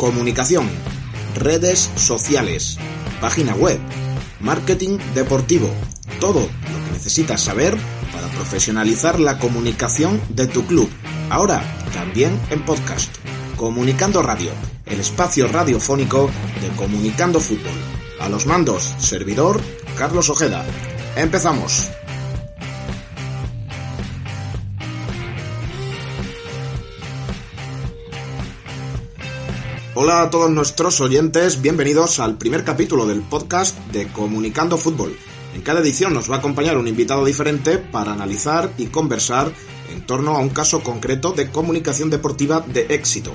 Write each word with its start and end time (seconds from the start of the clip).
comunicación, 0.00 0.66
redes 1.34 1.90
sociales, 1.94 2.78
página 3.20 3.54
web, 3.54 3.78
marketing 4.40 4.96
deportivo, 5.14 5.68
todo 6.20 6.40
lo 6.40 6.86
que 6.86 6.92
necesitas 6.94 7.42
saber 7.42 7.76
para 8.10 8.26
profesionalizar 8.28 9.20
la 9.20 9.38
comunicación 9.38 10.18
de 10.30 10.46
tu 10.46 10.64
club. 10.64 10.88
Ahora 11.28 11.62
también 11.92 12.40
en 12.48 12.64
podcast. 12.64 13.14
Comunicando 13.56 14.22
Radio, 14.22 14.52
el 14.86 15.00
espacio 15.00 15.46
radiofónico 15.48 16.30
de 16.62 16.68
Comunicando 16.76 17.38
Fútbol. 17.38 17.76
A 18.20 18.30
los 18.30 18.46
mandos, 18.46 18.94
servidor 18.96 19.60
Carlos 19.98 20.30
Ojeda. 20.30 20.64
Empezamos. 21.14 21.90
Hola 30.02 30.22
a 30.22 30.30
todos 30.30 30.50
nuestros 30.50 30.98
oyentes, 31.02 31.60
bienvenidos 31.60 32.20
al 32.20 32.38
primer 32.38 32.64
capítulo 32.64 33.04
del 33.04 33.20
podcast 33.20 33.76
de 33.92 34.08
Comunicando 34.08 34.78
Fútbol. 34.78 35.14
En 35.54 35.60
cada 35.60 35.80
edición 35.80 36.14
nos 36.14 36.30
va 36.30 36.36
a 36.36 36.38
acompañar 36.38 36.78
un 36.78 36.88
invitado 36.88 37.22
diferente 37.22 37.76
para 37.76 38.14
analizar 38.14 38.72
y 38.78 38.86
conversar 38.86 39.52
en 39.92 40.06
torno 40.06 40.30
a 40.34 40.38
un 40.38 40.48
caso 40.48 40.82
concreto 40.82 41.32
de 41.32 41.50
comunicación 41.50 42.08
deportiva 42.08 42.64
de 42.66 42.86
éxito. 42.88 43.34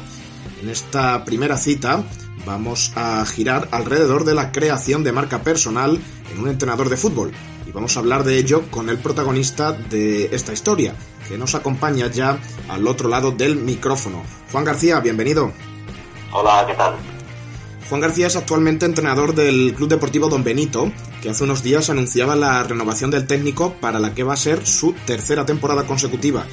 En 0.59 0.69
esta 0.69 1.23
primera 1.23 1.55
cita 1.57 2.03
vamos 2.47 2.93
a 2.95 3.23
girar 3.27 3.67
alrededor 3.69 4.25
de 4.25 4.33
la 4.33 4.51
creación 4.51 5.03
de 5.03 5.11
marca 5.11 5.43
personal 5.43 6.01
en 6.33 6.39
un 6.39 6.49
entrenador 6.49 6.89
de 6.89 6.97
fútbol 6.97 7.31
y 7.67 7.71
vamos 7.73 7.95
a 7.95 7.99
hablar 7.99 8.23
de 8.23 8.39
ello 8.39 8.63
con 8.71 8.89
el 8.89 8.97
protagonista 8.97 9.71
de 9.71 10.33
esta 10.35 10.51
historia, 10.51 10.95
que 11.27 11.37
nos 11.37 11.53
acompaña 11.53 12.09
ya 12.09 12.39
al 12.69 12.87
otro 12.87 13.07
lado 13.07 13.29
del 13.31 13.55
micrófono. 13.55 14.23
Juan 14.51 14.63
García, 14.63 14.99
bienvenido. 14.99 15.53
Hola, 16.37 16.65
¿qué 16.67 16.73
tal? 16.73 16.95
Juan 17.87 18.01
García 18.01 18.27
es 18.27 18.35
actualmente 18.35 18.85
entrenador 18.85 19.33
del 19.33 19.73
Club 19.73 19.87
Deportivo 19.87 20.27
Don 20.27 20.43
Benito, 20.43 20.91
que 21.21 21.29
hace 21.29 21.45
unos 21.45 21.63
días 21.63 21.89
anunciaba 21.89 22.35
la 22.35 22.61
renovación 22.63 23.09
del 23.09 23.25
técnico 23.25 23.73
para 23.79 24.01
la 24.01 24.13
que 24.13 24.23
va 24.23 24.33
a 24.33 24.37
ser 24.37 24.67
su 24.67 24.91
tercera 25.05 25.45
temporada 25.45 25.87
consecutiva, 25.87 26.45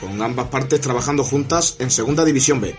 con 0.00 0.22
ambas 0.22 0.46
partes 0.48 0.80
trabajando 0.80 1.22
juntas 1.22 1.76
en 1.80 1.90
Segunda 1.90 2.24
División 2.24 2.62
B. 2.62 2.74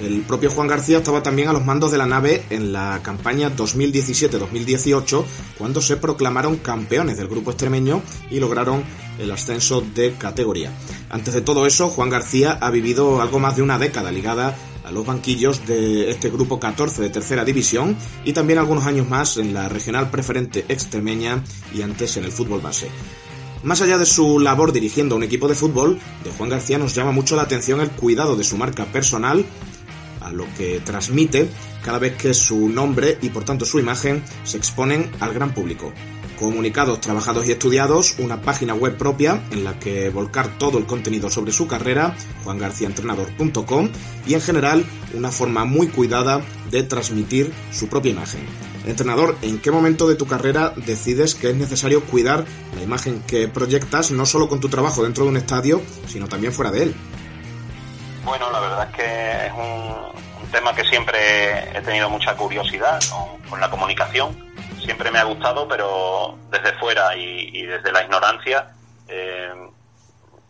El 0.00 0.20
propio 0.20 0.48
Juan 0.50 0.68
García 0.68 0.98
estaba 0.98 1.24
también 1.24 1.48
a 1.48 1.52
los 1.52 1.64
mandos 1.64 1.90
de 1.90 1.98
la 1.98 2.06
nave 2.06 2.44
en 2.50 2.72
la 2.72 3.00
campaña 3.02 3.50
2017-2018, 3.56 5.24
cuando 5.58 5.80
se 5.80 5.96
proclamaron 5.96 6.58
campeones 6.58 7.16
del 7.16 7.26
grupo 7.26 7.50
extremeño 7.50 8.00
y 8.30 8.38
lograron 8.38 8.84
el 9.18 9.32
ascenso 9.32 9.80
de 9.80 10.14
categoría. 10.14 10.70
Antes 11.10 11.34
de 11.34 11.40
todo 11.40 11.66
eso, 11.66 11.88
Juan 11.88 12.10
García 12.10 12.58
ha 12.60 12.70
vivido 12.70 13.20
algo 13.20 13.40
más 13.40 13.56
de 13.56 13.62
una 13.62 13.78
década 13.78 14.12
ligada 14.12 14.54
a 14.86 14.92
los 14.92 15.04
banquillos 15.04 15.66
de 15.66 16.10
este 16.10 16.30
grupo 16.30 16.60
14 16.60 17.02
de 17.02 17.10
tercera 17.10 17.44
división 17.44 17.96
y 18.24 18.32
también 18.32 18.60
algunos 18.60 18.86
años 18.86 19.08
más 19.08 19.36
en 19.36 19.52
la 19.52 19.68
regional 19.68 20.10
preferente 20.10 20.64
extremeña 20.68 21.42
y 21.74 21.82
antes 21.82 22.16
en 22.16 22.24
el 22.24 22.32
fútbol 22.32 22.60
base. 22.60 22.88
Más 23.64 23.82
allá 23.82 23.98
de 23.98 24.06
su 24.06 24.38
labor 24.38 24.72
dirigiendo 24.72 25.16
un 25.16 25.24
equipo 25.24 25.48
de 25.48 25.56
fútbol, 25.56 25.98
de 26.22 26.30
Juan 26.30 26.50
García 26.50 26.78
nos 26.78 26.94
llama 26.94 27.10
mucho 27.10 27.34
la 27.34 27.42
atención 27.42 27.80
el 27.80 27.90
cuidado 27.90 28.36
de 28.36 28.44
su 28.44 28.56
marca 28.56 28.84
personal, 28.84 29.44
a 30.20 30.30
lo 30.30 30.46
que 30.56 30.80
transmite 30.80 31.48
cada 31.84 31.98
vez 31.98 32.16
que 32.16 32.32
su 32.32 32.68
nombre 32.68 33.18
y 33.22 33.30
por 33.30 33.44
tanto 33.44 33.64
su 33.64 33.80
imagen 33.80 34.22
se 34.44 34.56
exponen 34.56 35.10
al 35.20 35.34
gran 35.34 35.52
público 35.52 35.92
comunicados 36.36 37.00
trabajados 37.00 37.46
y 37.48 37.52
estudiados, 37.52 38.16
una 38.18 38.40
página 38.40 38.74
web 38.74 38.96
propia 38.96 39.42
en 39.50 39.64
la 39.64 39.78
que 39.78 40.10
volcar 40.10 40.58
todo 40.58 40.78
el 40.78 40.86
contenido 40.86 41.30
sobre 41.30 41.52
su 41.52 41.66
carrera, 41.66 42.14
juangarciaentrenador.com, 42.44 43.90
y 44.26 44.34
en 44.34 44.40
general 44.40 44.84
una 45.14 45.30
forma 45.30 45.64
muy 45.64 45.88
cuidada 45.88 46.40
de 46.70 46.82
transmitir 46.82 47.52
su 47.72 47.88
propia 47.88 48.12
imagen. 48.12 48.40
Entrenador, 48.86 49.36
¿en 49.42 49.58
qué 49.60 49.70
momento 49.70 50.06
de 50.08 50.14
tu 50.14 50.26
carrera 50.26 50.72
decides 50.76 51.34
que 51.34 51.50
es 51.50 51.56
necesario 51.56 52.04
cuidar 52.04 52.44
la 52.76 52.82
imagen 52.82 53.22
que 53.22 53.48
proyectas 53.48 54.12
no 54.12 54.26
solo 54.26 54.48
con 54.48 54.60
tu 54.60 54.68
trabajo 54.68 55.02
dentro 55.02 55.24
de 55.24 55.30
un 55.30 55.36
estadio, 55.36 55.82
sino 56.06 56.28
también 56.28 56.52
fuera 56.52 56.70
de 56.70 56.84
él? 56.84 56.94
Bueno, 58.24 58.50
la 58.52 58.60
verdad 58.60 58.88
es 58.90 58.96
que 58.96 59.46
es 59.46 59.52
un, 59.52 60.50
tema 60.52 60.72
que 60.74 60.84
siempre 60.84 61.76
he 61.76 61.82
tenido 61.82 62.08
mucha 62.08 62.36
curiosidad 62.36 63.00
con 63.50 63.60
la 63.60 63.68
comunicación 63.68 64.45
siempre 64.86 65.10
me 65.10 65.18
ha 65.18 65.24
gustado, 65.24 65.66
pero 65.66 66.38
desde 66.48 66.72
fuera 66.78 67.14
y, 67.16 67.62
desde 67.66 67.90
la 67.90 68.02
ignorancia 68.04 68.72
eh, 69.08 69.52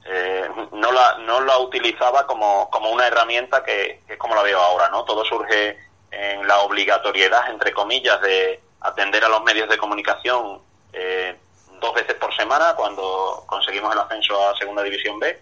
eh, 0.04 0.48
no, 0.72 0.92
la, 0.92 1.18
no 1.18 1.40
la 1.40 1.58
utilizaba 1.58 2.26
como, 2.26 2.68
como 2.70 2.90
una 2.90 3.06
herramienta 3.06 3.64
que, 3.64 4.02
es 4.06 4.18
como 4.18 4.34
la 4.34 4.42
veo 4.42 4.60
ahora, 4.60 4.90
¿no? 4.90 5.04
Todo 5.04 5.24
surge 5.24 5.78
en 6.10 6.46
la 6.46 6.60
obligatoriedad, 6.60 7.50
entre 7.50 7.72
comillas, 7.72 8.20
de 8.20 8.60
atender 8.80 9.24
a 9.24 9.28
los 9.28 9.42
medios 9.42 9.68
de 9.70 9.78
comunicación 9.78 10.60
eh, 10.92 11.34
dos 11.80 11.94
veces 11.94 12.14
por 12.14 12.34
semana 12.36 12.74
cuando 12.76 13.42
conseguimos 13.46 13.92
el 13.94 14.00
ascenso 14.00 14.50
a 14.50 14.56
Segunda 14.56 14.82
División 14.82 15.18
B. 15.18 15.40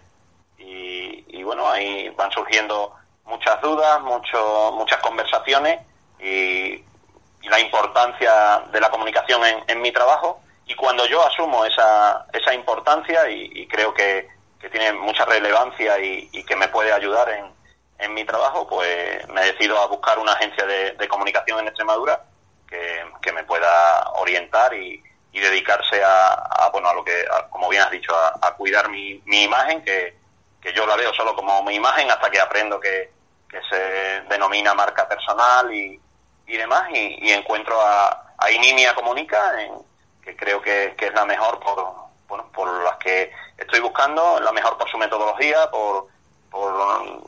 Y, 0.57 1.25
y 1.27 1.43
bueno, 1.43 1.69
ahí 1.69 2.09
van 2.17 2.31
surgiendo 2.31 2.93
muchas 3.25 3.61
dudas, 3.61 4.01
mucho, 4.01 4.71
muchas 4.73 4.99
conversaciones 4.99 5.81
y 6.19 6.81
la 7.49 7.59
importancia 7.59 8.63
de 8.71 8.79
la 8.79 8.89
comunicación 8.89 9.41
en, 9.67 9.81
mi 9.81 9.91
trabajo. 9.91 10.41
Y 10.65 10.75
cuando 10.75 11.05
yo 11.05 11.25
asumo 11.25 11.65
esa, 11.65 12.25
esa 12.33 12.53
importancia 12.53 13.29
y, 13.29 13.67
creo 13.67 13.93
que, 13.93 14.33
tiene 14.71 14.93
mucha 14.93 15.25
relevancia 15.25 15.99
y, 15.99 16.43
que 16.43 16.55
me 16.55 16.67
puede 16.67 16.91
ayudar 16.91 17.29
en, 17.29 17.45
en, 17.99 18.13
mi 18.13 18.25
trabajo, 18.25 18.67
pues 18.67 19.27
me 19.29 19.45
decido 19.45 19.79
a 19.79 19.85
buscar 19.87 20.17
una 20.17 20.31
agencia 20.33 20.65
de, 20.65 21.07
comunicación 21.07 21.59
en 21.59 21.67
Extremadura 21.67 22.23
que, 22.67 23.05
que 23.21 23.31
me 23.31 23.43
pueda 23.43 24.09
orientar 24.15 24.73
y, 24.73 25.03
dedicarse 25.33 26.01
a, 26.01 26.69
bueno 26.71 26.87
a 26.87 26.93
lo 26.93 27.03
que 27.03 27.25
como 27.49 27.67
bien 27.67 27.81
has 27.83 27.91
dicho 27.91 28.13
a, 28.15 28.55
cuidar 28.55 28.89
mi, 28.89 29.21
mi 29.25 29.43
imagen 29.43 29.83
que, 29.83 30.17
que 30.61 30.71
yo 30.71 30.87
la 30.87 30.95
veo 30.95 31.13
solo 31.13 31.35
como 31.35 31.61
mi 31.61 31.75
imagen 31.75 32.09
hasta 32.09 32.31
que 32.31 32.39
aprendo 32.39 32.79
que, 32.79 33.11
que 33.49 33.59
se 33.69 34.21
denomina 34.29 34.73
marca 34.73 35.07
personal 35.07 35.73
y, 35.73 35.99
y 36.47 36.57
demás, 36.57 36.89
y, 36.93 37.31
encuentro 37.31 37.79
a, 37.81 38.33
a 38.37 38.51
Inimia 38.51 38.93
Comunica, 38.93 39.61
en, 39.61 39.73
que 40.23 40.35
creo 40.35 40.61
que, 40.61 40.95
es 40.97 41.13
la 41.13 41.25
mejor 41.25 41.59
por, 41.59 41.93
bueno, 42.27 42.49
por 42.53 42.83
las 42.83 42.97
que 42.97 43.31
estoy 43.57 43.79
buscando, 43.79 44.39
la 44.39 44.51
mejor 44.51 44.77
por 44.77 44.89
su 44.89 44.97
metodología, 44.97 45.69
por, 45.71 46.07
por, 46.49 46.73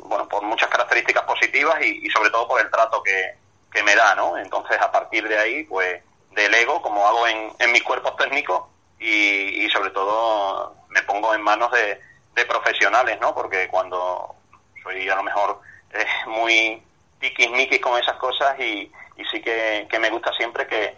bueno, 0.06 0.28
por 0.28 0.44
muchas 0.44 0.70
características 0.70 1.24
positivas 1.24 1.82
y, 1.82 2.08
sobre 2.10 2.30
todo 2.30 2.48
por 2.48 2.62
el 2.62 2.70
trato 2.70 3.02
que, 3.04 3.36
que 3.72 3.84
me 3.84 3.96
da, 3.96 4.16
¿no? 4.16 4.38
Entonces, 4.38 4.80
a 4.80 4.92
partir 4.92 5.28
de 5.28 5.38
ahí, 5.38 5.64
pues, 5.64 6.02
delego, 6.32 6.82
como 6.82 7.06
hago 7.08 7.28
en, 7.28 7.52
en 7.60 7.72
mis 7.72 7.84
cuerpos 7.84 8.16
técnicos, 8.18 8.64
y, 9.00 9.66
y 9.66 9.70
sobre 9.70 9.92
todo 9.92 10.76
me 10.90 11.02
pongo 11.04 11.34
en 11.34 11.42
manos 11.42 11.72
de, 11.72 12.02
de 12.36 12.46
profesionales, 12.46 13.20
¿no? 13.20 13.34
Porque 13.34 13.68
cuando 13.68 14.36
soy 14.84 15.10
a 15.10 15.16
lo 15.16 15.24
mejor 15.24 15.60
eh, 15.92 16.06
muy 16.28 16.82
tiquismiquis 17.20 17.82
con 17.82 18.00
esas 18.00 18.16
cosas 18.18 18.60
y, 18.60 18.92
y 19.18 19.26
sí 19.26 19.42
que, 19.42 19.88
me 20.00 20.10
gusta 20.10 20.32
siempre 20.34 20.68
que, 20.68 20.96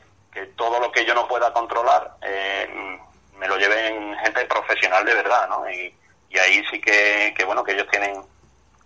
todo 0.55 0.79
lo 0.79 0.91
que 0.91 1.05
yo 1.05 1.13
no 1.13 1.27
pueda 1.27 1.51
controlar 1.51 2.15
eh, 2.21 2.67
me 3.37 3.47
lo 3.47 3.57
lleven 3.57 4.15
gente 4.23 4.45
profesional 4.45 5.03
de 5.05 5.13
verdad, 5.13 5.49
¿no? 5.49 5.69
Y, 5.69 5.93
ahí 6.39 6.63
sí 6.71 6.79
que, 6.79 7.33
bueno, 7.45 7.63
que 7.63 7.73
ellos 7.73 7.87
tienen 7.91 8.21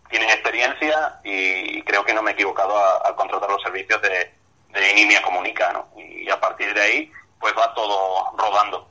tienen 0.10 0.30
experiencia 0.30 1.20
y 1.24 1.82
creo 1.84 2.06
que 2.06 2.14
no 2.14 2.22
me 2.22 2.32
he 2.32 2.34
equivocado 2.34 2.74
al 3.04 3.16
contratar 3.16 3.50
los 3.50 3.62
servicios 3.62 4.02
de, 4.02 4.32
de 4.74 4.92
Inimia 4.92 5.22
Comunica, 5.22 5.74
¿no? 5.74 5.90
Y 6.00 6.30
a 6.30 6.40
partir 6.40 6.74
de 6.74 6.82
ahí, 6.82 7.12
pues 7.40 7.54
va 7.58 7.74
todo 7.74 8.32
rodando. 8.38 8.88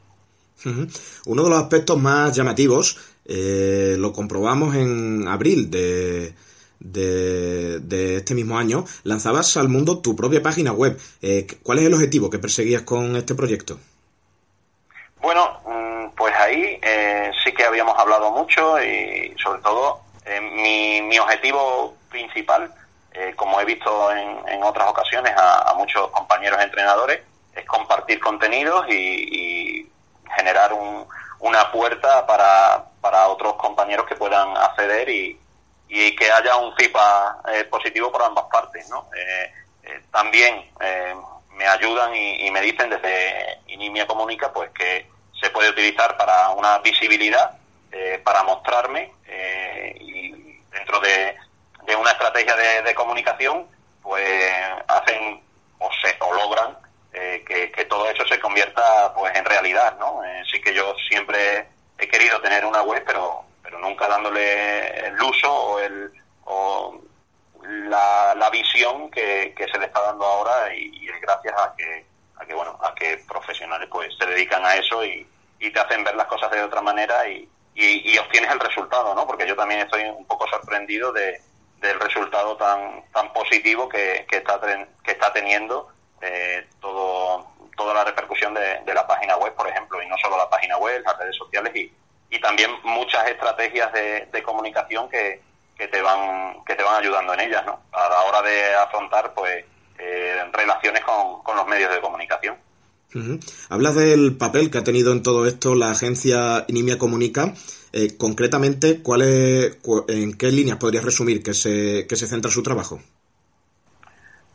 Uno 1.27 1.43
de 1.45 1.51
los 1.51 1.59
aspectos 1.59 1.99
más 1.99 2.35
llamativos 2.35 2.99
eh, 3.25 3.97
lo 3.99 4.13
comprobamos 4.13 4.75
en 4.75 5.27
abril 5.29 5.71
de, 5.71 6.35
de, 6.85 8.17
este 8.17 8.35
mismo 8.35 8.59
año, 8.59 8.85
lanzabas 9.05 9.57
al 9.57 9.69
mundo 9.69 10.01
tu 10.01 10.17
propia 10.17 10.43
página 10.43 10.73
web. 10.73 10.99
Eh, 11.21 11.47
¿Cuál 11.63 11.79
es 11.79 11.87
el 11.87 11.95
objetivo 11.95 12.31
que 12.31 12.39
perseguías 12.39 12.83
con 12.83 13.17
este 13.17 13.35
proyecto? 13.35 13.79
Bueno, 15.21 15.61
mm, 15.67 16.15
pues 16.17 16.35
ahí 16.35 16.79
eh, 16.83 17.31
sí 17.45 17.53
que 17.53 17.65
habíamos 17.65 17.99
hablado 17.99 18.31
mucho 18.33 18.83
y 18.83 19.35
sobre 19.43 19.61
todo 19.63 20.01
eh, 20.27 20.41
mi, 20.41 21.19
objetivo 21.19 21.95
principal, 22.11 22.73
como 23.37 23.61
he 23.61 23.65
visto 23.65 24.11
en, 24.13 24.63
otras 24.63 24.89
ocasiones 24.89 25.33
a, 25.37 25.75
muchos 25.77 26.11
compañeros 26.11 26.61
entrenadores, 26.63 27.21
es 27.55 27.65
compartir 27.67 28.19
contenidos 28.21 28.87
y, 28.89 29.89
generar 30.35 30.73
una 31.41 31.71
puerta 31.71 32.27
para, 32.27 32.87
para 33.03 33.29
otros 33.29 33.55
compañeros 33.57 34.07
que 34.07 34.17
puedan 34.17 34.57
acceder 34.57 35.11
y, 35.11 35.39
y 35.89 36.15
que 36.17 36.31
haya 36.31 36.57
un 36.57 36.75
feedback 36.77 37.49
eh, 37.49 37.65
positivo 37.65 38.11
por 38.11 38.23
ambas 38.23 38.47
partes. 38.51 38.89
¿no? 38.89 39.09
Eh, 39.17 39.53
eh, 39.85 40.03
también 40.11 40.71
me 41.51 41.67
ayudan 41.67 42.15
y, 42.15 42.51
me 42.51 42.61
dicen 42.61 42.91
desde 42.91 43.59
Inimia 43.67 44.07
Comunica 44.07 44.53
pues 44.53 44.71
que 44.71 45.07
se 45.41 45.51
puede 45.51 45.71
utilizar 45.71 46.17
para 46.17 46.51
una 46.51 46.79
visibilidad, 46.79 47.59
para 48.25 48.43
mostrarme 48.43 49.13
y 50.01 50.59
dentro 50.71 50.99
de, 51.01 51.37
una 51.99 52.13
estrategia 52.13 52.57
de, 52.57 52.95
comunicación 52.95 53.67
pues 54.03 54.53
hacen 54.89 55.43
o, 55.79 55.91
se, 56.01 56.17
o 56.21 56.33
logran 56.35 56.77
eh, 57.15 57.45
que, 57.47 57.85
todo 57.85 58.09
eso 58.09 58.25
se 58.27 58.41
convierta 58.41 59.13
pues 59.15 59.37
en 59.37 59.45
realidad, 59.45 59.99
¿no? 59.99 60.25
Eh, 60.25 60.43
sí 60.51 60.61
que 60.63 60.73
yo 60.73 60.95
siempre 61.09 61.69
he 61.99 62.09
querido 62.09 62.41
tener 62.41 62.65
una 62.65 62.83
web, 62.83 63.03
pero 63.07 63.45
nunca 63.83 64.09
dándole 64.09 65.09
el 65.09 65.21
uso 65.21 65.53
o 65.53 65.79
el 65.81 66.11
o 66.45 67.01
la, 67.63 68.35
la 68.35 68.51
visión 68.51 69.11
que, 69.11 69.55
se 69.57 69.79
le 69.79 69.87
está 69.87 70.01
dando 70.01 70.25
ahora 70.25 70.75
y, 70.75 71.09
es 71.09 71.21
gracias 71.21 71.55
a 71.55 71.75
que 71.77 72.07
a 72.37 72.47
que 72.47 72.55
bueno 72.55 72.79
a 72.83 72.95
que 72.95 73.19
profesionales 73.29 73.89
pues 73.91 74.15
se 74.19 74.27
dedican 74.27 74.65
a 74.65 74.75
eso 74.77 75.05
y, 75.05 75.27
y 75.59 75.71
te 75.71 75.81
hacen 75.81 76.05
ver 76.05 76.15
las 76.17 76.27
cosas 76.27 76.51
de 76.51 76.63
otra 76.63 76.81
manera 76.81 77.29
y, 77.29 77.49
y, 77.75 78.19
obtienes 78.19 78.51
el 78.51 78.61
resultado, 78.61 79.15
¿no? 79.15 79.27
Porque 79.27 79.47
yo 79.47 79.57
también 79.57 79.81
estoy 79.81 80.05
un 80.05 80.27
poco 80.27 80.47
sorprendido 80.49 81.13
de, 81.13 81.41
del 81.81 82.01
resultado 82.01 82.57
tan 82.57 83.05
tan 83.13 83.33
positivo 83.33 83.89
que, 83.89 84.27
que 84.29 84.39
está 84.39 84.61
que 85.05 85.11
está 85.13 85.33
teniendo 85.33 85.89
eh, 86.21 86.67
todo 86.81 87.53
toda 87.77 87.95
la 87.95 88.05
repercusión 88.05 88.55
de, 88.55 88.95
la 88.95 89.07
página 89.07 89.37
web, 89.37 89.55
por 89.55 89.69
ejemplo, 89.69 90.03
y 90.03 90.07
no 90.07 90.17
solo 90.19 90.37
la 90.37 90.49
página 90.49 90.77
web, 90.77 91.03
las 91.05 91.19
redes 91.19 91.37
sociales 91.37 91.75
y 91.75 91.93
también 92.43 92.71
muchas 92.83 93.27
estrategias 93.29 93.93
de, 93.93 94.29
de 94.33 94.43
comunicación 94.43 95.09
que, 95.09 95.41
que 95.77 95.89
te 95.89 96.03
van 96.03 96.63
que 96.65 96.75
te 96.75 96.83
van 96.83 97.03
ayudando 97.03 97.35
en 97.35 97.41
ellas, 97.41 97.65
¿no? 97.65 97.81
A 97.93 98.09
la 98.09 98.23
hora 98.23 98.43
de 98.43 98.75
afrontar, 98.75 99.33
pues, 99.35 99.65
eh, 99.99 100.45
relaciones 100.53 101.03
con, 101.05 101.43
con 101.43 101.57
los 101.57 101.67
medios 101.67 101.93
de 101.93 102.01
comunicación. 102.01 102.57
Hablas 103.69 103.95
del 103.95 104.37
papel 104.37 104.71
que 104.71 104.79
ha 104.79 104.85
tenido 104.85 105.13
en 105.13 105.23
todo 105.23 105.47
esto 105.47 105.75
la 105.75 105.91
agencia 105.91 106.65
Inimia 106.69 106.99
Comunica. 106.99 107.53
Eh, 107.93 108.17
concretamente, 108.17 109.03
¿cuál 109.03 109.23
¿en 109.23 110.33
qué 110.39 110.51
líneas 110.51 110.79
podrías 110.79 111.05
resumir 111.05 111.43
que 111.43 111.53
se, 111.53 112.07
que 112.09 112.17
se 112.17 112.27
centra 112.27 112.51
su 112.51 112.63
trabajo? 112.63 113.01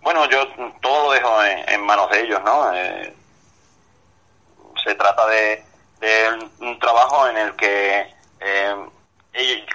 Bueno, 0.02 0.28
yo 0.30 0.40
todo 0.82 1.06
lo 1.06 1.12
dejo 1.12 1.44
en, 1.44 1.86
manos 1.86 2.10
de 2.10 2.22
ellos, 2.22 2.40
¿no? 2.44 2.74
Eh, 2.74 3.14
se 4.84 4.96
trata 4.96 5.28
de, 5.28 5.64
un 6.60 6.80
trabajo 6.80 7.28
en 7.28 7.38
el 7.38 7.56
que 7.56 8.08
eh, 8.40 8.76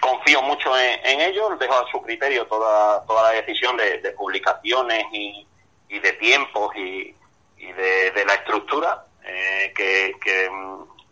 confío 0.00 0.42
mucho 0.42 0.76
en, 0.76 1.20
ellos, 1.20 1.58
dejo 1.58 1.74
a 1.74 1.90
su 1.90 2.00
criterio 2.02 2.46
toda, 2.46 3.04
toda 3.06 3.32
la 3.32 3.40
decisión 3.40 3.76
de, 3.76 3.98
publicaciones 4.16 5.04
y, 5.12 5.46
y 5.88 5.98
de 5.98 6.12
tiempos 6.14 6.74
y, 6.76 7.14
y 7.58 7.72
de, 7.72 8.24
la 8.26 8.34
estructura 8.34 9.04
eh, 9.24 9.72
que, 9.76 10.14
que, 10.20 10.50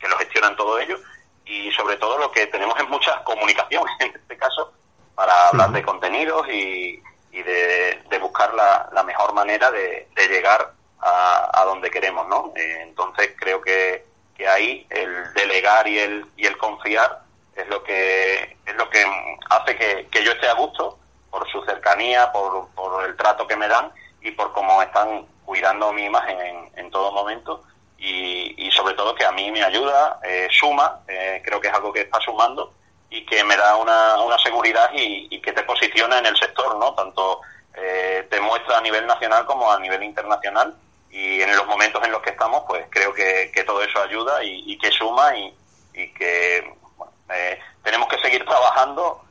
lo 0.08 0.16
gestionan 0.16 0.56
todo 0.56 0.78
ello 0.78 0.98
y 1.44 1.70
sobre 1.72 1.96
todo 1.96 2.18
lo 2.18 2.32
que 2.32 2.46
tenemos 2.48 2.76
es 2.80 2.88
mucha 2.88 3.22
comunicación 3.22 3.84
en 4.00 4.14
este 4.14 4.36
caso 4.36 4.72
para 5.14 5.48
hablar 5.48 5.70
de 5.70 5.82
contenidos 5.82 6.48
y, 6.48 7.00
y 7.30 7.42
de, 7.42 8.18
buscar 8.20 8.52
la, 8.54 8.88
la, 8.92 9.02
mejor 9.02 9.32
manera 9.32 9.70
de, 9.70 10.08
llegar 10.16 10.72
a, 11.00 11.60
a, 11.60 11.64
donde 11.64 11.90
queremos, 11.90 12.26
¿no? 12.28 12.52
Eh, 12.56 12.82
entonces 12.82 13.32
creo 13.38 13.60
que, 13.60 14.04
que 14.40 14.48
ahí 14.48 14.86
el 14.88 15.34
delegar 15.34 15.86
y 15.86 15.98
el, 15.98 16.24
y 16.34 16.46
el 16.46 16.56
confiar 16.56 17.20
es 17.54 17.68
lo 17.68 17.82
que 17.84 18.56
es 18.64 18.74
lo 18.74 18.88
que 18.88 19.04
hace 19.50 19.76
que, 19.76 20.08
que 20.10 20.24
yo 20.24 20.32
esté 20.32 20.48
a 20.48 20.54
gusto 20.54 20.98
por 21.30 21.46
su 21.50 21.62
cercanía, 21.64 22.32
por, 22.32 22.70
por 22.70 23.04
el 23.04 23.14
trato 23.18 23.46
que 23.46 23.54
me 23.54 23.68
dan 23.68 23.92
y 24.22 24.30
por 24.30 24.50
cómo 24.52 24.80
están 24.80 25.26
cuidando 25.44 25.92
mi 25.92 26.06
imagen 26.06 26.70
en, 26.74 26.90
todo 26.90 27.12
momento 27.12 27.62
y, 27.98 28.70
sobre 28.72 28.94
todo 28.94 29.14
que 29.14 29.26
a 29.26 29.32
mí 29.32 29.50
me 29.50 29.62
ayuda, 29.62 30.18
eh, 30.24 30.48
suma, 30.50 31.00
eh, 31.06 31.42
creo 31.44 31.60
que 31.60 31.68
es 31.68 31.74
algo 31.74 31.92
que 31.92 32.00
está 32.00 32.18
sumando 32.20 32.72
y 33.10 33.26
que 33.26 33.44
me 33.44 33.58
da 33.58 33.76
una, 33.76 34.22
una 34.22 34.38
seguridad 34.38 34.90
y, 34.94 35.38
que 35.42 35.52
te 35.52 35.64
posiciona 35.64 36.18
en 36.18 36.26
el 36.26 36.36
sector, 36.36 36.78
¿no? 36.78 36.94
Tanto 36.94 37.42
eh, 37.74 38.26
te 38.30 38.40
muestra 38.40 38.78
a 38.78 38.80
nivel 38.80 39.06
nacional 39.06 39.44
como 39.44 39.70
a 39.70 39.78
nivel 39.78 40.02
internacional 40.02 40.74
y 41.10 41.42
en 41.42 41.56
los 41.56 41.66
momentos 41.66 42.02
en 42.04 42.12
los 42.12 42.22
que 42.22 42.30
estamos, 42.30 42.64
pues 42.68 42.86
creo 42.90 43.12
que, 43.12 43.50
todo 43.66 43.82
eso 43.82 44.00
ayuda 44.00 44.42
y, 44.44 44.78
que 44.78 44.90
suma 44.90 45.36
y, 45.36 45.52
que 46.14 46.72
tenemos 47.82 48.08
que 48.08 48.18
seguir 48.18 48.44
trabajando 48.44 49.22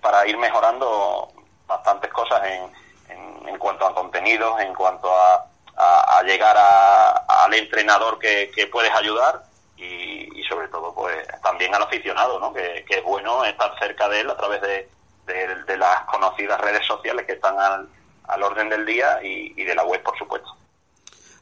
para 0.00 0.26
ir 0.26 0.36
mejorando 0.36 1.32
bastantes 1.66 2.12
cosas 2.12 2.42
en, 2.44 3.48
en, 3.48 3.58
cuanto 3.58 3.86
a 3.86 3.94
contenidos, 3.94 4.60
en 4.60 4.74
cuanto 4.74 5.10
a, 5.12 5.46
a, 5.76 6.22
llegar 6.22 6.56
al 6.56 7.54
entrenador 7.54 8.18
que, 8.18 8.68
puedes 8.70 8.92
ayudar 8.92 9.42
y, 9.76 10.42
sobre 10.48 10.68
todo 10.68 10.94
pues 10.94 11.26
también 11.42 11.74
al 11.74 11.82
aficionado, 11.82 12.38
¿no? 12.38 12.52
que, 12.52 12.84
es 12.88 13.02
bueno 13.02 13.44
estar 13.44 13.76
cerca 13.78 14.08
de 14.08 14.20
él 14.20 14.30
a 14.30 14.36
través 14.36 14.60
de, 14.60 14.88
de, 15.26 15.76
las 15.76 16.00
conocidas 16.02 16.60
redes 16.60 16.84
sociales 16.86 17.26
que 17.26 17.32
están 17.32 17.58
al, 17.58 17.88
al 18.28 18.42
orden 18.42 18.68
del 18.68 18.86
día 18.86 19.20
y, 19.22 19.52
y 19.56 19.64
de 19.64 19.74
la 19.74 19.84
web, 19.84 20.02
por 20.02 20.16
supuesto. 20.16 20.55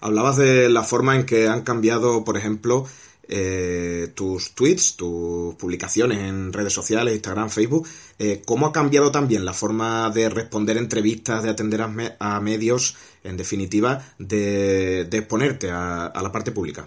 Hablabas 0.05 0.37
de 0.37 0.69
la 0.69 0.83
forma 0.83 1.17
en 1.17 1.25
que 1.25 1.49
han 1.49 1.63
cambiado, 1.63 2.25
por 2.25 2.37
ejemplo, 2.37 2.85
eh, 3.27 4.09
tus 4.15 4.55
tweets, 4.55 4.99
tus 4.99 5.55
publicaciones 5.55 6.19
en 6.19 6.53
redes 6.53 6.75
sociales, 6.75 7.15
Instagram, 7.15 7.49
Facebook, 7.49 7.89
eh, 8.19 8.43
¿cómo 8.47 8.67
ha 8.67 8.73
cambiado 8.73 9.11
también 9.11 9.47
la 9.47 9.55
forma 9.55 10.11
de 10.11 10.29
responder 10.29 10.77
entrevistas, 10.77 11.43
de 11.43 11.49
atender 11.49 11.81
a, 11.81 12.41
medios, 12.41 12.99
en 13.25 13.39
definitiva, 13.39 14.03
de, 14.19 15.09
exponerte 15.11 15.71
a, 15.71 16.13
la 16.15 16.31
parte 16.31 16.53
pública? 16.53 16.87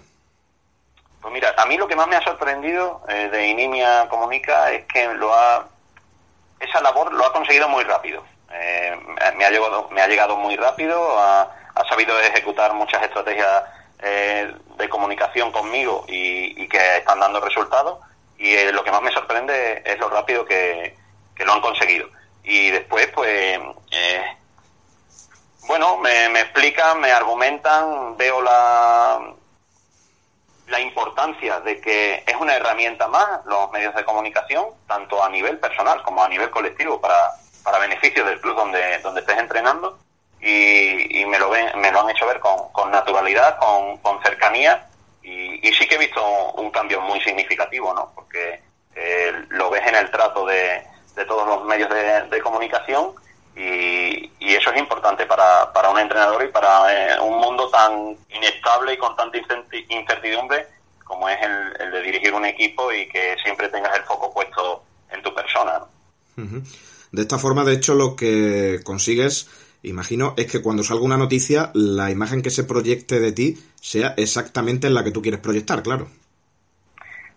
Pues 1.20 1.34
mira, 1.34 1.52
a 1.58 1.66
mí 1.66 1.76
lo 1.76 1.88
que 1.88 1.96
más 1.96 2.06
me 2.06 2.14
ha 2.14 2.22
sorprendido 2.22 3.02
eh, 3.08 3.30
de 3.32 3.48
Inimia 3.48 4.08
Comunica 4.08 4.70
es 4.70 4.84
que 4.86 5.12
lo 5.14 5.34
ha, 5.34 5.68
esa 6.60 6.80
labor 6.80 7.12
lo 7.12 7.26
ha 7.26 7.32
conseguido 7.32 7.68
muy 7.68 7.82
rápido. 7.82 8.22
me, 9.36 9.44
ha 9.44 9.50
llegado, 9.50 9.88
me 9.90 10.02
ha 10.02 10.06
llegado 10.06 10.36
muy 10.36 10.54
rápido, 10.54 11.18
ha 11.78 11.88
sabido 11.88 12.18
ejecutar 12.20 12.74
muchas 12.74 13.02
estrategias 13.02 13.62
eh, 14.00 14.52
de 14.76 14.88
comunicación 14.88 15.52
conmigo 15.52 16.04
y, 16.08 16.68
que 16.68 16.96
están 16.98 17.20
dando 17.20 17.40
resultados 17.40 17.98
y 18.36 18.52
eh, 18.52 18.72
lo 18.72 18.84
que 18.84 18.90
más 18.90 19.02
me 19.02 19.12
sorprende 19.12 19.82
es 19.84 19.98
lo 19.98 20.08
rápido 20.10 20.44
que, 20.44 20.96
lo 21.38 21.52
han 21.52 21.60
conseguido. 21.60 22.08
Y 22.42 22.70
después, 22.70 23.06
pues, 23.14 23.60
eh, 23.92 24.24
bueno, 25.66 25.98
me, 25.98 26.28
me, 26.30 26.40
explican, 26.40 27.00
me 27.00 27.12
argumentan, 27.12 28.16
veo 28.16 28.42
la, 28.42 29.20
la 30.66 30.80
importancia 30.80 31.60
de 31.60 31.80
que 31.80 32.24
es 32.26 32.36
una 32.36 32.56
herramienta 32.56 33.06
más 33.06 33.44
los 33.46 33.70
medios 33.70 33.94
de 33.94 34.04
comunicación, 34.04 34.66
tanto 34.88 35.22
a 35.22 35.28
nivel 35.28 35.58
personal 35.58 36.02
como 36.02 36.24
a 36.24 36.28
nivel 36.28 36.50
colectivo, 36.50 37.00
para, 37.00 37.34
para 37.62 37.78
beneficio 37.78 38.24
del 38.24 38.40
club 38.40 38.56
donde, 38.56 38.98
donde 38.98 39.20
estés 39.20 39.38
entrenando 39.38 39.98
y, 40.40 41.24
me, 41.26 41.38
lo 41.38 41.50
ven, 41.50 41.66
me 41.80 41.90
lo 41.90 42.00
han 42.00 42.10
hecho 42.10 42.26
ver 42.26 42.38
con, 42.40 42.70
con 42.72 42.90
naturalidad, 42.90 43.58
con, 43.58 44.22
cercanía 44.22 44.86
y, 45.22 45.60
sí 45.72 45.86
que 45.86 45.96
he 45.96 45.98
visto 45.98 46.22
un 46.54 46.70
cambio 46.70 47.00
muy 47.00 47.20
significativo, 47.20 47.92
¿no? 47.94 48.12
Porque 48.14 48.60
eh, 48.94 49.32
lo 49.50 49.70
ves 49.70 49.86
en 49.86 49.94
el 49.94 50.10
trato 50.10 50.46
de, 50.46 50.82
todos 51.26 51.46
los 51.46 51.64
medios 51.64 51.90
de, 52.30 52.40
comunicación 52.40 53.12
y, 53.56 54.30
y, 54.38 54.54
eso 54.54 54.70
es 54.70 54.78
importante 54.78 55.26
para, 55.26 55.72
para 55.72 55.90
un 55.90 55.98
entrenador 55.98 56.42
y 56.44 56.48
para 56.48 56.92
eh, 56.92 57.20
un 57.20 57.38
mundo 57.38 57.68
tan 57.70 58.16
inestable 58.30 58.94
y 58.94 58.96
con 58.96 59.16
tanta 59.16 59.38
incertidumbre 59.88 60.66
como 61.08 61.28
es 61.28 61.38
el, 61.42 61.90
de 61.90 62.02
dirigir 62.02 62.34
un 62.34 62.44
equipo 62.44 62.92
y 62.92 63.08
que 63.08 63.34
siempre 63.42 63.68
tengas 63.70 63.96
el 63.96 64.04
foco 64.04 64.32
puesto 64.32 64.84
en 65.10 65.22
tu 65.22 65.34
persona. 65.34 65.80
De 66.36 67.22
esta 67.22 67.38
forma, 67.38 67.64
de 67.64 67.72
hecho, 67.72 67.94
lo 67.94 68.14
que 68.14 68.80
consigues 68.84 69.48
imagino, 69.82 70.34
es 70.36 70.50
que 70.50 70.62
cuando 70.62 70.82
salga 70.82 71.04
una 71.04 71.16
noticia, 71.16 71.70
la 71.74 72.10
imagen 72.10 72.42
que 72.42 72.50
se 72.50 72.64
proyecte 72.64 73.20
de 73.20 73.32
ti 73.32 73.58
sea 73.80 74.14
exactamente 74.16 74.90
la 74.90 75.04
que 75.04 75.10
tú 75.10 75.22
quieres 75.22 75.40
proyectar, 75.40 75.82
claro. 75.82 76.08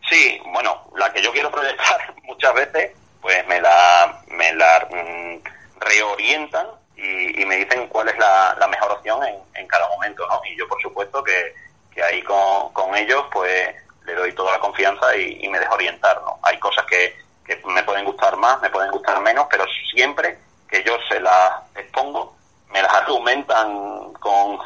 Sí, 0.10 0.40
bueno, 0.52 0.90
la 0.98 1.12
que 1.14 1.22
yo 1.22 1.32
quiero 1.32 1.52
proyectar 1.52 2.16
muchas 2.24 2.54
veces, 2.54 2.92
pues 3.22 3.48
me 3.48 3.62
la, 3.62 4.22
me 4.30 4.54
la 4.54 4.88
mm, 4.90 5.80
reorientan 5.80 6.68
y, 6.96 7.46
me 7.46 7.58
dicen 7.58 7.88
cuál 7.88 8.10
es 8.10 8.18
la, 8.18 8.68
mejor 8.70 8.92
opción 8.92 9.24
en, 9.24 9.36
en, 9.56 9.68
cada 9.68 9.88
momento, 9.90 10.26
¿no? 10.28 10.40
Y 10.46 10.58
yo, 10.58 10.68
por 10.68 10.82
supuesto, 10.82 11.24
que, 11.24 11.54
que 11.94 12.04
ahí 12.04 12.22
con, 12.22 12.72
con 12.74 12.96
ellos, 12.96 13.26
pues 13.32 13.76
le 14.06 14.14
doy 14.16 14.34
toda 14.34 14.54
la 14.54 14.60
confianza 14.60 15.16
y, 15.16 15.48
me 15.50 15.60
dejo 15.60 15.76
orientar, 15.76 16.22
¿no? 16.22 16.40
Hay 16.44 16.58
cosas 16.60 16.86
que, 16.86 17.16
que 17.46 17.60
me 17.68 17.84
pueden 17.84 18.06
gustar 18.06 18.38
más, 18.38 18.62
me 18.62 18.70
pueden 18.70 18.92
gustar 18.92 19.20
menos, 19.22 19.48
pero 19.50 19.66
siempre 19.94 20.38
que 20.72 20.84
yo 20.84 20.98
se 21.10 21.20
las 21.20 21.62
expongo, 21.76 22.36
me 22.72 22.82
las 22.82 22.94
argumentan 22.94 24.14
con, 24.14 24.58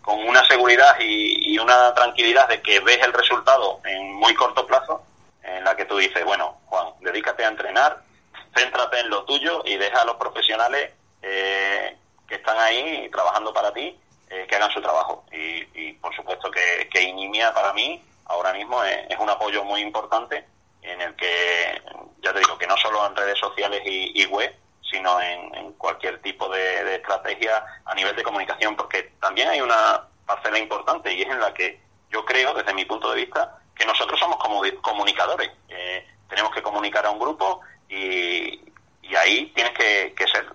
con 0.00 0.26
una 0.26 0.44
seguridad 0.46 0.96
y, 0.98 1.58
una 1.58 1.92
tranquilidad 1.94 2.48
de 2.48 2.62
que 2.62 2.80
ves 2.80 2.98
el 3.02 3.12
resultado 3.12 3.80
en 3.84 4.14
muy 4.14 4.34
corto 4.34 4.66
plazo, 4.66 5.02
en 5.42 5.62
la 5.62 5.76
que 5.76 5.84
tú 5.84 5.98
dices, 5.98 6.24
bueno, 6.24 6.58
Juan, 6.66 6.88
dedícate 7.00 7.44
a 7.44 7.48
entrenar, 7.48 8.02
céntrate 8.56 9.00
en 9.00 9.10
lo 9.10 9.24
tuyo 9.24 9.62
y 9.66 9.76
deja 9.76 10.00
a 10.00 10.04
los 10.06 10.16
profesionales 10.16 10.92
eh, 11.20 11.96
que 12.26 12.36
están 12.36 12.58
ahí 12.58 13.10
trabajando 13.12 13.52
para 13.52 13.74
ti 13.74 13.94
eh, 14.30 14.46
que 14.48 14.56
hagan 14.56 14.70
su 14.70 14.80
trabajo. 14.80 15.24
Y, 15.32 15.92
por 15.94 16.14
supuesto 16.16 16.50
que, 16.50 16.88
que, 16.90 17.02
Inimia 17.02 17.52
para 17.52 17.74
mí 17.74 18.02
ahora 18.24 18.54
mismo 18.54 18.82
es, 18.84 19.18
un 19.18 19.28
apoyo 19.28 19.64
muy 19.64 19.82
importante 19.82 20.46
en 20.80 21.00
el 21.02 21.14
que, 21.14 21.82
ya 22.22 22.32
te 22.32 22.38
digo, 22.38 22.56
que 22.56 22.66
no 22.66 22.76
solo 22.78 23.06
en 23.06 23.16
redes 23.16 23.38
sociales 23.38 23.82
y 23.84 24.24
web, 24.26 24.54
sino 24.88 25.20
en, 25.20 25.72
cualquier 25.74 26.20
tipo 26.20 26.48
de, 26.48 26.96
estrategia 26.96 27.64
a 27.84 27.94
nivel 27.94 28.14
de 28.14 28.22
comunicación, 28.22 28.76
porque 28.76 29.14
también 29.20 29.48
hay 29.48 29.60
una 29.60 30.06
parcela 30.26 30.58
importante 30.58 31.12
y 31.12 31.22
es 31.22 31.28
en 31.28 31.40
la 31.40 31.54
que 31.54 31.80
yo 32.10 32.24
creo, 32.24 32.52
desde 32.52 32.74
mi 32.74 32.84
punto 32.84 33.10
de 33.10 33.16
vista, 33.16 33.58
que 33.74 33.86
nosotros 33.86 34.18
somos 34.18 34.36
como 34.36 34.62
comunicadores. 34.82 35.50
Eh, 35.68 36.06
tenemos 36.28 36.52
que 36.52 36.62
comunicar 36.62 37.06
a 37.06 37.10
un 37.10 37.18
grupo 37.18 37.60
y, 37.88 38.60
ahí 39.16 39.52
tienes 39.54 39.72
que, 39.72 40.14
ser 40.32 40.46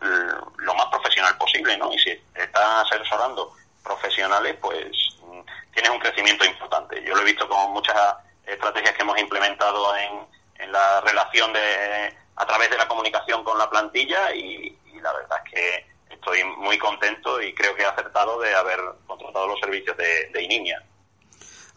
lo 0.58 0.74
más 0.76 0.86
profesional 0.86 1.38
posible, 1.38 1.78
¿no? 1.78 1.92
Y 1.94 2.00
si 2.00 2.12
estás 2.34 2.92
asesorando 2.92 3.52
profesionales, 3.84 4.56
pues 4.62 5.18
mm, 5.22 5.42
tienes 5.74 5.92
un 5.92 6.00
crecimiento 6.00 6.46
importante. 6.46 7.04
Yo 7.04 7.16
lo 7.16 7.22
he 7.22 7.26
visto 7.26 7.48
con 7.50 7.74
muchas 7.74 8.16
estrategias 8.46 8.96
que 8.96 9.02
hemos 9.02 9.20
implementado 9.20 9.96
en, 9.98 10.26
en 10.60 10.72
la 10.72 11.02
relación 11.02 11.52
de 11.52 12.16
a 12.36 12.46
través 12.46 12.70
de 12.70 12.78
la 12.78 12.88
comunicación 12.88 13.44
con 13.44 13.58
la 13.58 13.70
plantilla 13.70 14.34
y, 14.34 14.78
la 15.02 15.14
verdad 15.14 15.38
es 15.46 15.52
que 15.52 16.16
estoy 16.16 16.40
muy 16.58 16.80
contento 16.80 17.40
y 17.40 17.54
creo 17.54 17.76
que 17.76 17.84
he 17.84 17.86
acertado 17.86 18.40
de 18.40 18.56
haber 18.56 18.80
contratado 19.06 19.48
los 19.48 19.60
servicios 19.60 19.96
de, 19.98 20.32
de. 20.34 20.48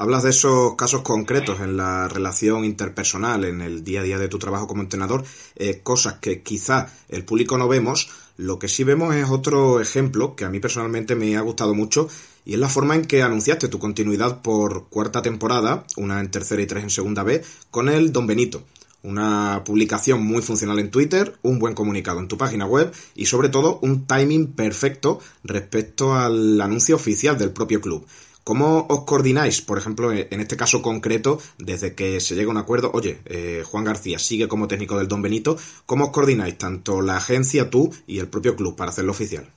Hablas 0.00 0.22
de 0.22 0.30
esos 0.30 0.76
casos 0.76 1.02
concretos 1.02 1.60
en 1.60 1.76
la 1.76 2.06
relación 2.06 2.64
interpersonal, 2.64 3.44
en 3.44 3.60
el 3.60 3.82
día 3.82 4.00
a 4.00 4.04
día 4.04 4.16
de 4.16 4.28
tu 4.28 4.38
trabajo 4.38 4.68
como 4.68 4.80
entrenador, 4.80 5.24
eh, 5.56 5.80
cosas 5.82 6.14
que 6.20 6.42
quizá 6.42 6.86
el 7.08 7.24
público 7.24 7.58
no 7.58 7.66
vemos. 7.66 8.08
Lo 8.36 8.60
que 8.60 8.68
sí 8.68 8.84
vemos 8.84 9.14
es 9.16 9.28
otro 9.28 9.80
ejemplo 9.80 10.36
que 10.36 10.44
a 10.44 10.50
mí 10.50 10.60
personalmente 10.60 11.16
me 11.16 11.36
ha 11.36 11.40
gustado 11.40 11.74
mucho 11.74 12.08
y 12.44 12.54
es 12.54 12.60
la 12.60 12.68
forma 12.68 12.94
en 12.94 13.06
que 13.06 13.22
anunciaste 13.22 13.66
tu 13.66 13.80
continuidad 13.80 14.40
por 14.40 14.88
cuarta 14.88 15.20
temporada, 15.20 15.84
una 15.96 16.20
en 16.20 16.30
tercera 16.30 16.62
y 16.62 16.66
tres 16.66 16.84
en 16.84 16.90
segunda 16.90 17.24
B, 17.24 17.42
con 17.72 17.88
el 17.88 18.12
Don 18.12 18.28
Benito. 18.28 18.62
Una 19.02 19.62
publicación 19.64 20.24
muy 20.24 20.42
funcional 20.42 20.80
en 20.80 20.90
Twitter, 20.90 21.38
un 21.42 21.60
buen 21.60 21.74
comunicado 21.74 22.18
en 22.18 22.26
tu 22.26 22.36
página 22.36 22.66
web 22.66 22.92
y 23.14 23.26
sobre 23.26 23.48
todo 23.48 23.78
un 23.80 24.06
timing 24.06 24.54
perfecto 24.54 25.20
respecto 25.44 26.14
al 26.14 26.60
anuncio 26.60 26.96
oficial 26.96 27.38
del 27.38 27.52
propio 27.52 27.80
club. 27.80 28.06
¿Cómo 28.48 28.86
os 28.88 29.04
coordináis, 29.04 29.60
por 29.60 29.76
ejemplo, 29.76 30.10
en 30.10 30.40
este 30.40 30.56
caso 30.56 30.80
concreto, 30.80 31.38
desde 31.58 31.94
que 31.94 32.18
se 32.18 32.34
llega 32.34 32.48
a 32.48 32.52
un 32.52 32.56
acuerdo, 32.56 32.90
oye, 32.94 33.20
eh, 33.26 33.62
Juan 33.62 33.84
García 33.84 34.18
sigue 34.18 34.48
como 34.48 34.66
técnico 34.66 34.96
del 34.96 35.06
Don 35.06 35.20
Benito, 35.20 35.58
¿cómo 35.84 36.06
os 36.06 36.10
coordináis 36.12 36.56
tanto 36.56 37.02
la 37.02 37.18
agencia, 37.18 37.68
tú 37.68 37.94
y 38.06 38.20
el 38.20 38.28
propio 38.28 38.56
club 38.56 38.74
para 38.74 38.90
hacerlo 38.90 39.12
oficial? 39.12 39.52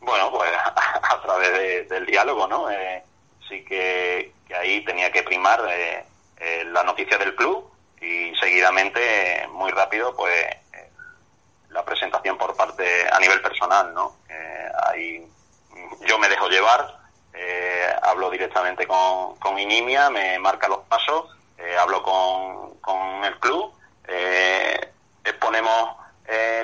Bueno, 0.00 0.30
pues 0.32 0.50
a, 1.02 1.22
través 1.22 1.86
del 1.90 2.06
diálogo, 2.06 2.48
¿no? 2.48 2.70
Eh, 2.70 3.02
sí 3.46 3.62
que, 3.62 4.32
ahí 4.58 4.82
tenía 4.86 5.12
que 5.12 5.22
primar 5.22 5.60
eh, 5.70 6.64
la 6.72 6.82
noticia 6.82 7.18
del 7.18 7.34
club, 7.34 7.73
y 8.04 8.34
seguidamente, 8.36 9.48
muy 9.52 9.70
rápido, 9.70 10.14
pues 10.14 10.34
eh, 10.34 10.90
la 11.70 11.84
presentación 11.84 12.36
por 12.36 12.54
parte 12.54 13.08
a 13.10 13.18
nivel 13.18 13.40
personal, 13.40 13.94
¿no? 13.94 14.16
Eh, 14.28 14.68
ahí 14.86 15.26
yo 16.06 16.18
me 16.18 16.28
dejo 16.28 16.48
llevar, 16.48 16.98
eh, 17.32 17.94
hablo 18.02 18.30
directamente 18.30 18.86
con, 18.86 19.36
con 19.36 19.58
Inimia, 19.58 20.10
me 20.10 20.38
marca 20.38 20.68
los 20.68 20.80
pasos, 20.80 21.30
hablo 21.80 22.02
con, 22.02 22.78
con 22.80 23.24
el 23.24 23.38
club, 23.40 23.72
exponemos 25.24 25.96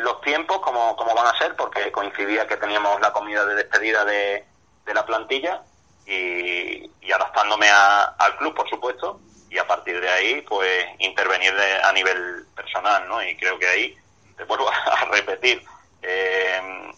los 0.00 0.20
tiempos, 0.20 0.60
como, 0.60 0.94
como 0.94 1.14
van 1.14 1.26
a 1.26 1.38
ser, 1.38 1.56
porque 1.56 1.90
coincidía 1.90 2.46
que 2.46 2.58
teníamos 2.58 3.00
la 3.00 3.12
comida 3.12 3.44
de 3.46 3.54
despedida 3.54 4.04
de, 4.04 4.44
de 4.84 4.94
la 4.94 5.06
plantilla 5.06 5.62
y, 6.06 6.90
y 7.00 7.12
adaptándome 7.12 7.68
al 7.70 8.36
club, 8.36 8.54
por 8.54 8.68
supuesto, 8.68 9.20
y 9.50 9.58
a 9.58 9.66
partir 9.66 10.00
de 10.00 10.08
ahí, 10.08 10.40
pues 10.42 10.86
intervenir 11.00 11.52
a 11.82 11.92
nivel 11.92 12.46
personal, 12.54 13.06
¿no? 13.08 13.22
Y 13.22 13.36
creo 13.36 13.58
que 13.58 13.66
ahí, 13.66 13.96
te 14.36 14.44
vuelvo 14.44 14.70
a 14.70 15.04
repetir, 15.10 15.62
eh, 16.02 16.92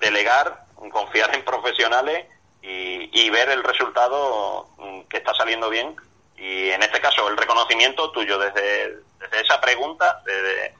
delegar, 0.00 0.64
confiar 0.92 1.34
en 1.34 1.44
profesionales 1.44 2.26
y, 2.62 3.28
ver 3.30 3.48
el 3.50 3.62
resultado 3.62 4.68
mm, 4.78 5.02
que 5.02 5.18
está 5.18 5.34
saliendo 5.34 5.70
bien. 5.70 5.94
Y 6.36 6.70
en 6.70 6.82
este 6.82 7.00
caso, 7.00 7.28
el 7.28 7.36
reconocimiento 7.36 8.10
tuyo 8.10 8.38
desde, 8.38 8.96
desde 9.18 9.40
esa 9.40 9.60
pregunta, 9.60 10.22
de, 10.24 10.74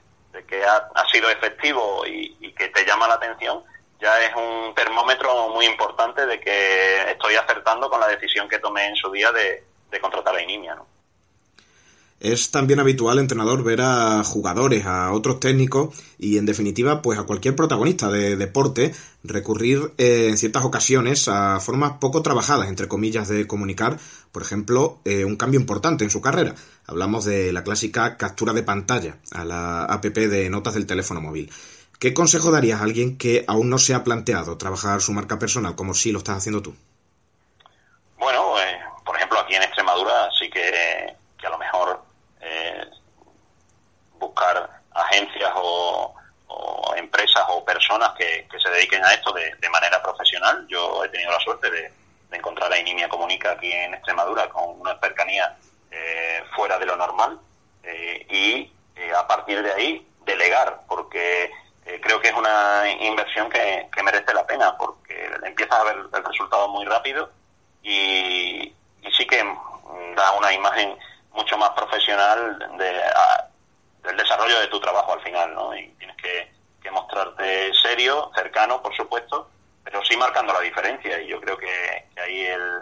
que 0.47 0.63
ha, 0.63 1.07
sido 1.11 1.29
efectivo 1.29 2.05
y, 2.05 2.53
que 2.53 2.69
te 2.69 2.85
llama 2.85 3.07
la 3.07 3.15
atención, 3.15 3.63
ya 3.99 4.19
es 4.19 4.35
un 4.35 4.73
termómetro 4.75 5.49
muy 5.49 5.65
importante 5.65 6.25
de 6.25 6.39
que 6.39 7.11
estoy 7.11 7.35
acertando 7.35 7.89
con 7.89 7.99
la 7.99 8.07
decisión 8.07 8.49
que 8.49 8.59
tomé 8.59 8.87
en 8.87 8.95
su 8.95 9.11
día 9.11 9.31
de, 9.31 9.63
de 9.89 9.99
contratar 9.99 10.35
a 10.35 10.41
Inimia, 10.41 10.75
¿no? 10.75 10.87
Es 12.21 12.51
también 12.51 12.79
habitual, 12.79 13.17
entrenador, 13.17 13.63
ver 13.63 13.81
a 13.81 14.23
jugadores, 14.23 14.85
a 14.85 15.11
otros 15.11 15.39
técnicos 15.39 15.99
y, 16.19 16.37
en 16.37 16.45
definitiva, 16.45 17.01
pues 17.01 17.17
a 17.17 17.23
cualquier 17.23 17.55
protagonista 17.55 18.11
de 18.11 18.35
deporte 18.35 18.93
recurrir 19.23 19.91
eh, 19.97 20.27
en 20.29 20.37
ciertas 20.37 20.63
ocasiones 20.63 21.27
a 21.27 21.59
formas 21.59 21.93
poco 21.99 22.21
trabajadas, 22.21 22.67
entre 22.69 22.87
comillas, 22.87 23.27
de 23.27 23.47
comunicar, 23.47 23.97
por 24.31 24.43
ejemplo, 24.43 24.99
eh, 25.03 25.25
un 25.25 25.35
cambio 25.35 25.59
importante 25.59 26.03
en 26.03 26.11
su 26.11 26.21
carrera. 26.21 26.53
Hablamos 26.85 27.25
de 27.25 27.51
la 27.53 27.63
clásica 27.63 28.17
captura 28.17 28.53
de 28.53 28.61
pantalla 28.61 29.17
a 29.31 29.43
la 29.43 29.85
app 29.85 30.05
de 30.05 30.47
notas 30.51 30.75
del 30.75 30.85
teléfono 30.85 31.21
móvil. 31.21 31.51
¿Qué 31.97 32.13
consejo 32.13 32.51
darías 32.51 32.81
a 32.81 32.83
alguien 32.83 33.17
que 33.17 33.45
aún 33.47 33.67
no 33.67 33.79
se 33.79 33.95
ha 33.95 34.03
planteado 34.03 34.59
trabajar 34.59 35.01
su 35.01 35.11
marca 35.11 35.39
personal 35.39 35.75
como 35.75 35.95
si 35.95 36.11
lo 36.11 36.19
estás 36.19 36.37
haciendo 36.37 36.61
tú? 36.61 36.75
Bueno, 38.19 38.59
eh, 38.59 38.79
por 39.03 39.15
ejemplo, 39.15 39.39
aquí 39.39 39.55
en 39.55 39.63
Extremadura 39.63 40.29
sí 40.37 40.51
que, 40.51 41.15
que 41.39 41.47
a 41.47 41.49
lo 41.49 41.57
mejor 41.57 42.11
eh, 42.41 42.85
buscar 44.19 44.81
agencias 45.11 45.51
o, 45.55 46.13
empresas 46.97 47.43
o 47.49 47.63
personas 47.63 48.11
que, 48.17 48.47
se 48.61 48.69
dediquen 48.69 49.03
a 49.03 49.13
esto 49.13 49.33
de, 49.33 49.69
manera 49.69 50.01
profesional. 50.01 50.65
Yo 50.67 51.03
he 51.03 51.09
tenido 51.09 51.31
la 51.31 51.39
suerte 51.39 51.69
de, 51.69 51.91
encontrar 52.31 52.71
a 52.71 52.79
Inimia 52.79 53.09
Comunica 53.09 53.51
aquí 53.51 53.71
en 53.71 53.93
Extremadura 53.93 54.47
con 54.47 54.79
una 54.79 54.97
cercanía 54.99 55.57
eh, 55.89 56.43
fuera 56.55 56.79
de 56.79 56.85
lo 56.85 56.95
normal 56.95 57.37
eh, 57.83 58.25
y 58.29 58.71
a 59.13 59.27
partir 59.27 59.61
de 59.61 59.73
ahí 59.73 60.07
delegar, 60.23 60.81
porque 60.87 61.51
creo 62.01 62.21
que 62.21 62.29
es 62.29 62.33
una 62.33 62.83
inversión 63.01 63.49
que, 63.49 63.89
merece 64.03 64.33
la 64.33 64.45
pena, 64.47 64.77
porque 64.77 65.29
empiezas 65.43 65.79
a 65.79 65.83
ver 65.83 65.97
el 66.13 66.23
resultado 66.23 66.67
muy 66.69 66.85
rápido 66.85 67.29
y, 67.83 68.73
y 69.01 69.11
sí 69.17 69.25
que 69.27 69.43
da 70.15 70.31
una 70.33 70.53
imagen 70.53 70.97
mucho 71.33 71.57
más 71.57 71.71
profesional 71.71 72.59
de, 72.77 73.01
del 74.03 74.17
desarrollo 74.17 74.59
de 74.59 74.67
tu 74.67 74.79
trabajo 74.79 75.13
al 75.13 75.21
final, 75.21 75.53
¿no? 75.53 75.75
Y 75.75 75.87
tienes 75.99 76.17
que, 76.17 76.51
mostrarte 76.91 77.71
serio, 77.81 78.31
cercano, 78.35 78.81
por 78.81 78.93
supuesto, 78.93 79.49
pero 79.81 80.03
sí 80.03 80.17
marcando 80.17 80.51
la 80.51 80.59
diferencia. 80.59 81.21
Y 81.21 81.27
yo 81.27 81.39
creo 81.39 81.57
que, 81.57 82.05
ahí 82.21 82.45
el, 82.47 82.81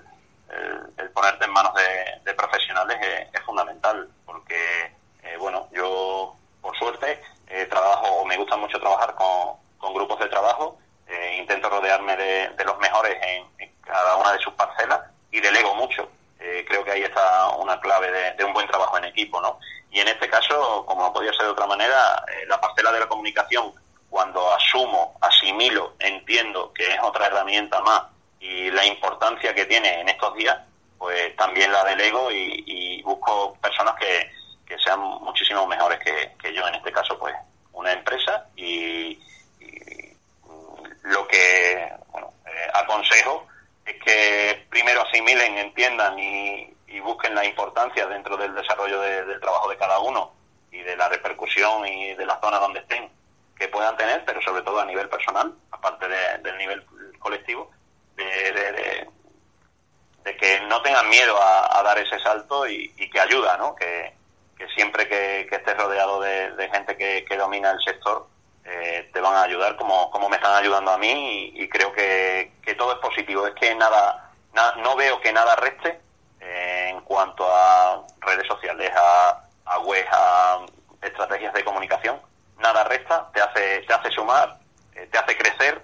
el, 0.98 1.09
ponerte 1.12 1.45
en 1.45 1.51
manos 1.51 1.74
de, 1.75 2.33
profesionales 2.33 2.98
es, 3.31 3.41
fundamental, 3.41 4.09
porque, 4.25 4.93
eh, 5.24 5.38
bueno, 5.38 5.67
yo, 5.71 6.36
por 6.59 6.75
suerte, 6.77 7.21
eh, 7.48 7.65
trabajo, 7.65 8.25
me 8.25 8.38
gusta 8.38 8.55
mucho 8.57 8.79
trabajar 8.79 9.13
con, 9.13 9.57
con 9.77 9.93
grupos 9.93 10.19
de 10.19 10.27
trabajo, 10.27 10.79
eh, 11.07 11.38
intento 11.39 11.69
rodearme 11.69 12.17
de, 12.17 12.50
de 12.50 12.65
los 12.65 12.79
mejores 12.79 13.15
en, 13.21 13.45
en 13.59 13.71
cada 13.81 14.15
una 14.15 14.33
de 14.33 14.39
sus 14.39 14.53
parcelas 14.53 15.01
y 15.31 15.39
delego 15.39 15.75
mucho 15.75 16.09
eh, 16.39 16.65
creo 16.67 16.83
que 16.86 16.91
ahí 16.91 17.03
está 17.03 17.50
una 17.57 17.79
clave 17.81 18.33
de, 18.38 18.43
un 18.45 18.53
buen 18.53 18.67
trabajo 18.67 18.98
en 18.98 19.05
equipo, 19.05 19.41
¿no? 19.41 19.59
Y 19.91 20.00
en 20.00 20.07
este 20.07 20.29
caso, 20.29 20.86
como 20.86 21.03
no 21.03 21.13
podía 21.13 21.33
ser 21.33 21.48
de 21.48 21.51
otra 21.51 21.67
manera, 21.67 22.24
eh, 22.27 22.45
la 22.48 22.62
parcela 22.62 22.91
de 22.93 23.01
la 23.01 23.07
comunicación, 23.07 23.74
cuando 24.09 24.53
asumo, 24.53 25.17
asimilo, 25.21 25.95
entiendo 26.00 26.72
que 26.74 26.88
es 26.88 27.00
otra 27.03 27.27
herramienta 27.27 27.81
más 27.81 28.03
y 28.39 28.72
la 28.72 28.85
importancia 28.85 29.53
que 29.53 29.65
tiene 29.65 30.00
en 30.00 30.09
estos 30.09 30.33
días, 30.35 30.57
pues 30.98 31.35
también 31.35 31.72
la 31.72 31.83
delego 31.83 32.31
y, 32.31 33.01
busco 33.03 33.55
personas 33.55 33.95
que, 33.95 34.31
sean 34.83 35.00
muchísimo 35.00 35.65
mejores 35.67 36.00
que, 36.00 36.53
yo, 36.53 36.65
en 36.67 36.75
este 36.75 36.91
caso, 36.91 37.17
pues 37.19 37.35
una 37.74 37.91
empresa 37.91 38.45
y, 38.55 39.19
lo 41.03 41.27
que 41.27 41.91
bueno, 42.12 42.31
eh, 42.45 42.72
aconsejo 42.75 43.48
es 43.89 44.03
que 44.03 44.65
primero 44.69 45.01
asimilen, 45.01 45.57
entiendan 45.57 46.17
y, 46.19 46.75
busquen 47.01 47.28
la 47.39 47.46
importancia 47.46 48.05
dentro 48.05 48.36
del 48.36 48.53
desarrollo 48.53 49.00
del 49.00 49.39
trabajo 49.39 49.69
de 49.69 49.77
cada 49.77 50.00
uno 50.00 50.34
y 50.72 50.81
de 50.81 50.98
la 50.98 51.08
repercusión 51.08 51.88
y 51.88 52.13
de 52.13 52.25
la 52.25 52.39
zona 52.41 52.60
donde 52.60 52.79
estén 52.79 53.10
que 53.58 53.69
puedan 53.69 53.96
tener, 53.96 54.24
pero 54.25 54.41
sobre 54.41 54.62
todo 54.62 54.79
a 54.79 54.86
nivel 54.86 55.08
personal, 55.10 55.53
aparte 55.72 56.08
del 56.08 56.58
nivel 56.58 56.86
colectivo, 57.19 57.72
de, 58.15 59.08
que 60.39 60.62
no 60.67 60.81
tengan 60.81 61.10
miedo 61.10 61.38
a, 61.41 61.81
dar 61.84 61.98
ese 61.98 62.19
salto 62.19 62.67
y, 62.67 62.89
que 63.10 63.19
ayuda, 63.19 63.58
¿no? 63.58 63.75
Que, 63.75 64.13
siempre 64.75 65.08
que, 65.08 65.41
estés 65.50 65.77
rodeado 65.77 66.22
de, 66.22 66.69
gente 66.72 66.96
que, 66.98 67.38
domina 67.38 67.72
el 67.72 67.81
sector, 67.81 68.27
eh, 68.65 69.10
te 69.12 69.19
van 69.19 69.36
a 69.36 69.43
ayudar 69.43 69.75
como, 69.77 70.12
como 70.12 70.29
me 70.29 70.36
están 70.36 70.55
ayudando 70.55 70.91
a 70.91 70.98
mí 70.98 71.51
y, 71.55 71.67
creo 71.69 71.91
que, 71.93 72.51
todo 72.77 72.93
es 72.93 73.00
positivo. 73.00 73.48
Es 73.48 73.55
que 73.55 73.75
nada, 73.75 74.31
no 74.77 74.96
veo 74.96 75.19
que 75.19 75.34
nada 75.34 75.55
reste 75.55 76.00
cuanto 77.09 77.43
a 77.43 78.05
redes 78.19 78.45
sociales, 78.45 78.91
a, 79.65 79.79
web, 79.79 80.05
a 80.11 80.63
estrategias 81.01 81.51
de 81.55 81.65
comunicación. 81.65 82.21
nada 82.59 82.83
resta, 82.83 83.31
te 83.33 83.41
hace, 83.41 83.79
te 83.79 83.93
hace 83.93 84.11
sumar, 84.11 84.59
eh, 84.93 85.09
te 85.11 85.17
hace 85.17 85.35
crecer 85.35 85.81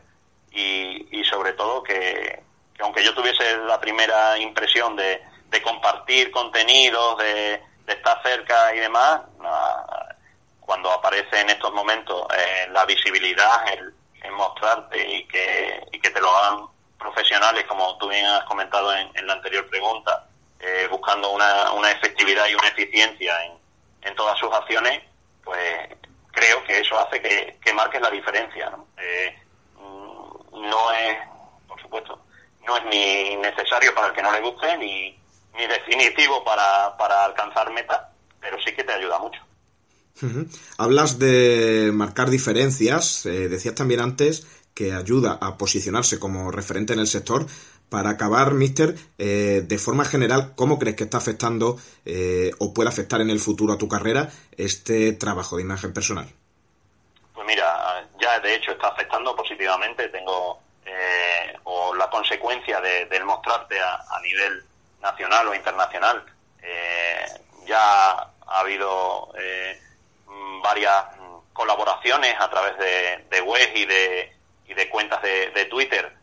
y, 0.51 1.23
sobre 1.23 1.53
todo 1.53 1.81
que, 1.81 2.43
aunque 2.79 3.03
yo 3.03 3.15
tuviese 3.15 3.57
la 3.57 3.79
primera 3.79 4.37
impresión 4.37 4.95
de, 4.95 5.19
compartir 5.63 6.29
contenidos, 6.31 7.17
de, 7.17 7.63
estar 7.87 8.21
cerca 8.21 8.75
y 8.75 8.79
demás, 8.79 9.21
cuando 10.59 10.91
aparece 10.91 11.39
en 11.41 11.49
estos 11.49 11.73
momentos 11.73 12.27
eh, 12.37 12.67
la 12.71 12.85
visibilidad, 12.85 13.67
el, 13.73 13.93
mostrarte 14.31 14.97
y 14.99 15.27
que, 15.27 15.87
y 15.91 15.99
que 15.99 16.09
te 16.09 16.19
lo 16.19 16.29
hagan 16.35 16.67
profesionales, 16.99 17.65
como 17.67 17.97
tú 17.97 18.09
bien 18.09 18.25
has 18.25 18.43
comentado 18.45 18.93
en, 18.93 19.25
la 19.25 19.33
anterior 19.33 19.67
pregunta, 19.69 20.27
eh, 20.59 20.87
buscando 20.89 21.31
una, 21.31 21.71
una, 21.73 21.91
efectividad 21.91 22.47
y 22.47 22.55
una 22.55 22.67
eficiencia 22.67 23.45
en, 23.45 23.53
en, 24.01 24.15
todas 24.15 24.37
sus 24.39 24.51
acciones, 24.53 25.01
pues 25.43 25.59
creo 26.31 26.63
que 26.63 26.79
eso 26.79 26.97
hace 26.99 27.21
que, 27.21 27.57
que 27.63 27.73
marques 27.73 28.01
la 28.01 28.09
diferencia. 28.09 28.69
¿no? 28.69 28.87
Eh, 28.97 29.35
mm, 29.77 30.69
no 30.69 30.91
es, 30.91 31.17
por 31.67 31.81
supuesto, 31.81 32.19
no 32.65 32.77
es 32.77 32.85
ni 32.85 33.35
necesario 33.37 33.93
para 33.93 34.07
el 34.07 34.13
que 34.13 34.23
no 34.23 34.31
le 34.31 34.41
guste, 34.41 34.77
ni, 34.77 35.17
ni 35.57 35.67
definitivo 35.67 36.43
para, 36.43 36.95
para 36.97 37.25
alcanzar 37.25 37.71
metas, 37.71 38.01
pero 38.39 38.57
sí 38.61 38.73
que 38.73 38.83
te 38.83 38.93
ayuda 38.93 39.19
mucho. 39.19 39.41
Hablas 40.77 41.19
de 41.19 41.91
marcar 41.93 42.29
diferencias, 42.29 43.25
eh, 43.25 43.49
decías 43.49 43.75
también 43.75 43.99
antes 43.99 44.47
que 44.73 44.93
ayuda 44.93 45.37
a 45.41 45.57
posicionarse 45.57 46.19
como 46.19 46.51
referente 46.51 46.93
en 46.93 46.99
el 46.99 47.07
sector. 47.07 47.45
Para 47.89 48.11
acabar, 48.11 48.53
Mister, 48.53 48.95
eh, 49.17 49.61
de 49.63 49.77
forma 49.77 50.05
general, 50.05 50.53
¿cómo 50.55 50.79
crees 50.79 50.95
que 50.95 51.03
está 51.03 51.17
afectando 51.17 51.77
eh, 52.05 52.51
o 52.59 52.73
puede 52.73 52.89
afectar 52.89 53.21
en 53.21 53.29
el 53.29 53.39
futuro 53.39 53.73
a 53.73 53.77
tu 53.77 53.87
carrera 53.87 54.29
este 54.57 55.13
trabajo 55.13 55.55
de 55.55 55.61
imagen 55.61 55.93
personal? 55.93 56.27
Pues 57.33 57.45
mira, 57.47 58.07
ya 58.19 58.39
de 58.39 58.55
hecho 58.55 58.71
está 58.71 58.87
afectando 58.89 59.35
positivamente. 59.35 60.09
Tengo 60.09 60.59
o 61.63 61.95
la 61.95 62.09
consecuencia 62.09 62.79
de, 62.79 63.05
del 63.05 63.25
mostrarte 63.25 63.79
a, 63.79 64.19
nivel 64.21 64.63
nacional 65.01 65.47
o 65.47 65.55
internacional. 65.55 66.23
ya 67.65 68.11
ha 68.11 68.59
habido 68.59 69.29
varias 70.63 71.05
colaboraciones 71.53 72.35
a 72.39 72.49
través 72.49 72.77
de, 72.77 73.25
de 73.29 73.41
web 73.41 73.69
y 73.75 73.85
de, 73.85 74.35
y 74.67 74.73
de 74.73 74.89
cuentas 74.89 75.21
de, 75.21 75.65
Twitter 75.65 76.05
eh, 76.05 76.14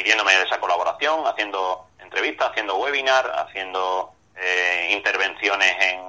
pidiéndome 0.00 0.32
esa 0.42 0.58
colaboración, 0.58 1.26
haciendo 1.26 1.88
entrevistas, 1.98 2.50
haciendo 2.50 2.76
webinar, 2.76 3.30
haciendo 3.36 4.14
eh, 4.34 4.88
intervenciones 4.92 5.76
en, 5.78 6.00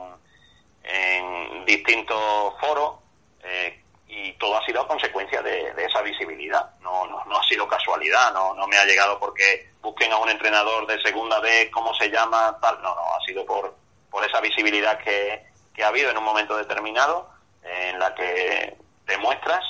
en, 0.84 1.66
distintos 1.66 2.54
foros 2.62 3.00
eh, 3.44 3.84
y 4.08 4.32
todo 4.34 4.58
ha 4.58 4.66
sido 4.66 4.88
consecuencia 4.88 5.42
de, 5.42 5.74
esa 5.78 6.02
visibilidad. 6.02 6.72
No, 6.80 7.06
no, 7.06 7.26
no, 7.26 7.38
ha 7.38 7.44
sido 7.44 7.68
casualidad, 7.68 8.32
no, 8.34 8.54
no 8.54 8.66
me 8.68 8.78
ha 8.78 8.86
llegado 8.86 9.20
porque 9.20 9.72
busquen 9.82 10.14
a 10.14 10.18
un 10.18 10.30
entrenador 10.30 10.88
de 10.88 11.02
segunda 11.02 11.40
vez, 11.42 11.70
cómo 11.72 11.94
se 11.96 12.10
llama, 12.10 12.58
tal. 12.62 12.82
No, 12.82 12.96
no, 12.96 13.02
ha 13.14 13.20
sido 13.26 13.46
por, 13.46 13.76
por 14.10 14.24
esa 14.24 14.40
visibilidad 14.40 15.00
que, 15.00 15.46
que 15.74 15.84
ha 15.84 15.90
habido 15.90 16.10
en 16.12 16.18
un 16.18 16.24
momento 16.24 16.56
determinado 16.56 17.30
en 17.64 18.00
la 18.00 18.16
que 18.16 18.78
te 19.06 19.18
muestras 19.18 19.64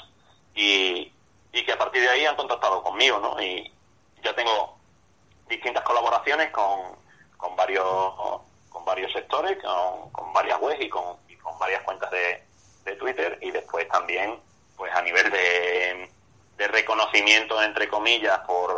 y, 0.53 1.11
que 1.51 1.71
a 1.71 1.77
partir 1.77 2.01
de 2.01 2.09
ahí 2.09 2.25
han 2.25 2.35
contactado 2.35 2.81
conmigo, 2.83 3.19
¿no? 3.19 3.41
Y 3.41 3.71
ya 4.21 4.33
tengo 4.35 4.77
distintas 5.47 5.83
colaboraciones 5.83 6.51
con, 6.51 6.95
con 7.37 7.55
varios 7.55 7.85
con 8.69 8.85
varios 8.85 9.11
sectores, 9.11 9.57
con, 10.13 10.33
varias 10.33 10.59
webs 10.61 10.81
y 10.81 10.89
con, 10.89 11.17
con 11.41 11.59
varias 11.59 11.81
cuentas 11.83 12.09
de, 12.09 12.43
de 12.85 12.95
Twitter 12.95 13.37
y 13.41 13.51
después 13.51 13.87
también 13.89 14.39
pues 14.77 14.93
a 14.95 15.01
nivel 15.01 15.29
de, 15.29 16.09
de 16.57 16.67
reconocimiento 16.69 17.61
entre 17.61 17.89
comillas 17.89 18.39
por, 18.39 18.71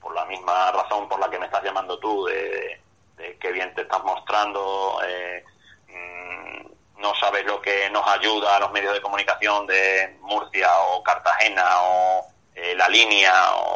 por 0.00 0.14
la 0.14 0.24
misma 0.26 0.70
razón 0.72 1.08
por 1.08 1.18
la 1.18 1.28
que 1.28 1.38
me 1.38 1.46
estás 1.46 1.64
llamando 1.64 1.98
tú 1.98 2.24
de, 2.26 2.80
qué 3.40 3.52
bien 3.52 3.74
te 3.74 3.82
estás 3.82 4.02
mostrando 4.04 5.00
eh, 5.04 5.44
no 6.98 7.14
sabes 7.14 7.44
lo 7.44 7.60
que 7.60 7.90
nos 7.90 8.06
ayuda 8.08 8.56
a 8.56 8.60
los 8.60 8.72
medios 8.72 8.94
de 8.94 9.00
comunicación 9.00 9.66
de 9.66 10.16
Murcia 10.22 10.68
o 10.88 11.02
Cartagena 11.02 11.82
o 11.82 12.26
eh, 12.54 12.74
La 12.74 12.88
Línea 12.88 13.32
o 13.54 13.75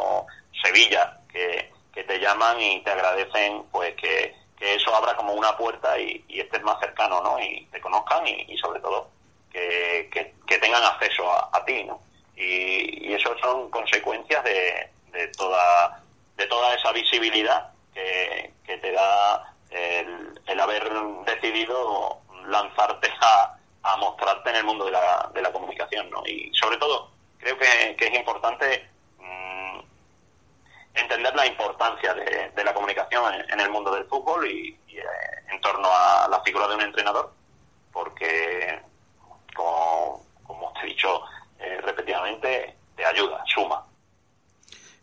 Sevilla, 0.61 1.17
que, 1.31 1.69
te 1.93 2.19
llaman 2.19 2.59
y 2.59 2.81
te 2.81 2.91
agradecen 2.91 3.63
pues 3.71 3.95
que, 3.95 4.35
eso 4.59 4.95
abra 4.95 5.15
como 5.15 5.33
una 5.33 5.57
puerta 5.57 5.99
y, 5.99 6.23
estés 6.29 6.61
más 6.61 6.79
cercano, 6.79 7.21
¿no? 7.21 7.39
Y 7.39 7.65
te 7.71 7.81
conozcan 7.81 8.25
y, 8.27 8.55
sobre 8.57 8.79
todo 8.79 9.09
que, 9.51 10.59
tengan 10.61 10.83
acceso 10.83 11.31
a, 11.31 11.65
ti, 11.65 11.83
¿no? 11.83 11.99
Y, 12.35 13.13
eso 13.13 13.35
son 13.39 13.69
consecuencias 13.71 14.43
de, 14.43 15.27
toda, 15.37 16.03
de 16.37 16.45
toda 16.47 16.75
esa 16.75 16.91
visibilidad 16.91 17.71
que, 17.93 18.51
te 18.65 18.91
da 18.91 19.53
el, 19.71 20.59
haber 20.59 20.89
decidido 21.25 22.19
lanzarte 22.47 23.09
a, 23.21 23.97
mostrarte 23.97 24.49
en 24.51 24.55
el 24.57 24.63
mundo 24.63 24.85
de 24.85 24.91
la, 24.91 25.29
de 25.33 25.41
la 25.41 25.51
comunicación, 25.51 26.09
¿no? 26.09 26.23
Y 26.25 26.51
sobre 26.53 26.77
todo, 26.77 27.11
creo 27.39 27.57
que, 27.57 27.95
es 27.97 28.15
importante 28.15 28.87
entender 30.93 31.35
la 31.35 31.45
importancia 31.45 32.13
de, 32.13 32.63
la 32.63 32.73
comunicación 32.73 33.33
en, 33.49 33.59
el 33.59 33.69
mundo 33.69 33.93
del 33.93 34.05
fútbol 34.05 34.49
y, 34.49 34.69
eh, 34.89 35.03
en 35.51 35.59
torno 35.61 35.87
a 35.89 36.27
la 36.29 36.41
figura 36.41 36.67
de 36.67 36.75
un 36.75 36.81
entrenador, 36.81 37.33
porque, 37.91 38.79
como, 39.55 40.25
como 40.43 40.73
te 40.73 40.81
he 40.81 40.89
dicho 40.89 41.21
eh, 41.59 41.79
repetidamente, 41.81 42.75
te 42.95 43.05
ayuda, 43.05 43.43
suma. 43.53 43.85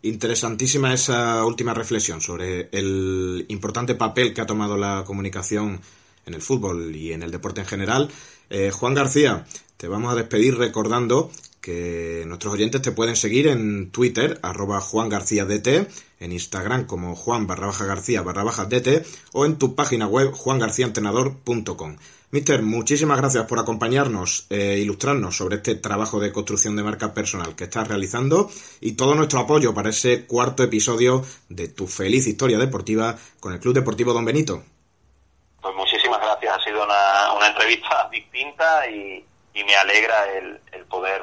Interesantísima 0.01 0.93
esa 0.93 1.43
última 1.43 1.73
reflexión 1.73 2.21
sobre 2.21 2.69
el 2.71 3.45
importante 3.49 3.95
papel 3.95 4.33
que 4.33 4.41
ha 4.41 4.45
tomado 4.45 4.77
la 4.77 5.03
comunicación 5.05 5.81
en 6.25 6.33
el 6.33 6.41
fútbol 6.41 6.95
y 6.95 7.11
en 7.11 7.23
el 7.23 7.31
deporte 7.31 7.61
en 7.61 7.67
general. 7.67 8.09
Eh, 8.49 8.71
Juan 8.71 8.93
García, 8.93 9.45
te 9.77 9.87
vamos 9.87 10.11
a 10.11 10.15
despedir 10.15 10.57
recordando 10.57 11.31
que 11.61 12.23
nuestros 12.27 12.53
oyentes 12.53 12.81
te 12.81 12.91
pueden 12.91 13.15
seguir 13.15 13.47
en 13.47 13.91
Twitter, 13.91 14.39
arroba 14.41 14.81
Juan 14.81 15.09
García 15.09 15.45
DT, 15.45 15.87
en 16.19 16.31
Instagram 16.31 16.85
como 16.85 17.15
Juan 17.15 17.47
barra 17.47 17.67
baja 17.67 17.85
García 17.85 18.21
barra 18.21 18.43
baja 18.43 18.65
DT 18.65 19.05
o 19.33 19.45
en 19.45 19.57
tu 19.57 19.75
página 19.75 20.07
web 20.07 20.31
juangarciaentrenador.com. 20.31 21.97
Mister, 22.31 22.61
muchísimas 22.61 23.17
gracias 23.17 23.45
por 23.45 23.57
acompañarnos 23.57 24.45
e 24.51 24.77
ilustrarnos 24.77 25.35
sobre 25.35 25.55
este 25.55 25.73
trabajo 25.73 26.19
de 26.19 26.31
construcción 26.31 26.75
de 26.75 26.83
marca 26.83 27.11
personal 27.11 27.55
que 27.55 27.63
estás 27.63 27.87
realizando 27.87 28.51
y 28.81 28.91
todo 28.91 29.15
nuestro 29.15 29.39
apoyo 29.39 29.73
para 29.73 29.89
ese 29.89 30.27
cuarto 30.27 30.61
episodio 30.61 31.25
de 31.49 31.69
tu 31.69 31.87
feliz 31.87 32.27
historia 32.27 32.59
deportiva 32.59 33.17
con 33.39 33.53
el 33.53 33.59
Club 33.59 33.73
Deportivo 33.73 34.13
Don 34.13 34.25
Benito. 34.25 34.61
Pues 35.59 35.75
muchísimas 35.75 36.21
gracias, 36.21 36.55
ha 36.55 36.63
sido 36.63 36.83
una, 36.83 37.33
una 37.35 37.47
entrevista 37.47 38.07
distinta 38.11 38.87
y, 38.89 39.25
me 39.65 39.75
alegra 39.75 40.15
el, 40.37 40.85
poder 40.85 41.21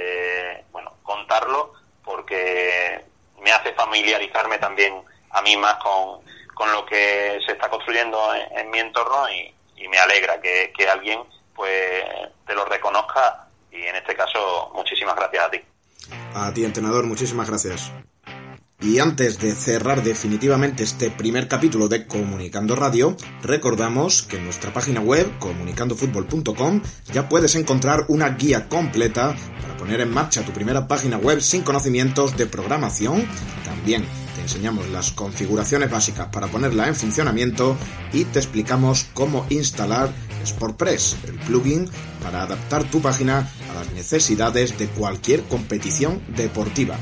eh, 0.00 0.64
bueno 0.72 0.94
contarlo 1.02 1.72
porque 2.04 3.04
me 3.40 3.52
hace 3.52 3.72
familiarizarme 3.74 4.58
también 4.58 4.94
a 5.30 5.42
mí 5.42 5.56
más 5.56 5.76
con, 5.76 6.20
lo 6.72 6.84
que 6.84 7.40
se 7.46 7.52
está 7.52 7.70
construyendo 7.70 8.18
en, 8.34 8.70
mi 8.70 8.78
entorno 8.78 9.28
y, 9.30 9.54
me 9.88 9.98
alegra 9.98 10.40
que, 10.40 10.72
que 10.76 10.88
alguien 10.88 11.20
pues 11.54 12.04
te 12.46 12.54
lo 12.54 12.64
reconozca 12.66 13.48
y 13.72 13.82
en 13.82 13.96
este 13.96 14.14
caso 14.14 14.70
muchísimas 14.74 15.16
gracias 15.16 15.44
a 15.44 15.50
ti. 15.50 15.60
A 16.34 16.52
ti, 16.52 16.64
entrenador, 16.64 17.06
muchísimas 17.06 17.48
gracias. 17.48 17.90
Y 18.82 18.98
antes 18.98 19.38
de 19.38 19.54
cerrar 19.54 20.02
definitivamente 20.02 20.84
este 20.84 21.10
primer 21.10 21.48
capítulo 21.48 21.88
de 21.88 22.06
Comunicando 22.06 22.74
Radio, 22.74 23.14
recordamos 23.42 24.22
que 24.22 24.38
en 24.38 24.44
nuestra 24.44 24.72
página 24.72 25.02
web, 25.02 25.30
comunicandofutbol.com, 25.38 26.80
ya 27.12 27.28
puedes 27.28 27.56
encontrar 27.56 28.06
una 28.08 28.30
guía 28.30 28.70
completa 28.70 29.36
para 29.60 29.76
poner 29.76 30.00
en 30.00 30.10
marcha 30.10 30.46
tu 30.46 30.52
primera 30.52 30.88
página 30.88 31.18
web 31.18 31.42
sin 31.42 31.60
conocimientos 31.60 32.38
de 32.38 32.46
programación. 32.46 33.26
También 33.66 34.02
te 34.34 34.40
enseñamos 34.40 34.88
las 34.88 35.10
configuraciones 35.10 35.90
básicas 35.90 36.28
para 36.28 36.46
ponerla 36.46 36.88
en 36.88 36.96
funcionamiento 36.96 37.76
y 38.14 38.24
te 38.24 38.38
explicamos 38.38 39.08
cómo 39.12 39.44
instalar 39.50 40.10
SportPress, 40.46 41.16
el 41.24 41.38
plugin 41.40 41.86
para 42.22 42.44
adaptar 42.44 42.84
tu 42.84 43.02
página 43.02 43.40
a 43.70 43.74
las 43.74 43.92
necesidades 43.92 44.78
de 44.78 44.86
cualquier 44.86 45.42
competición 45.42 46.22
deportiva. 46.34 46.96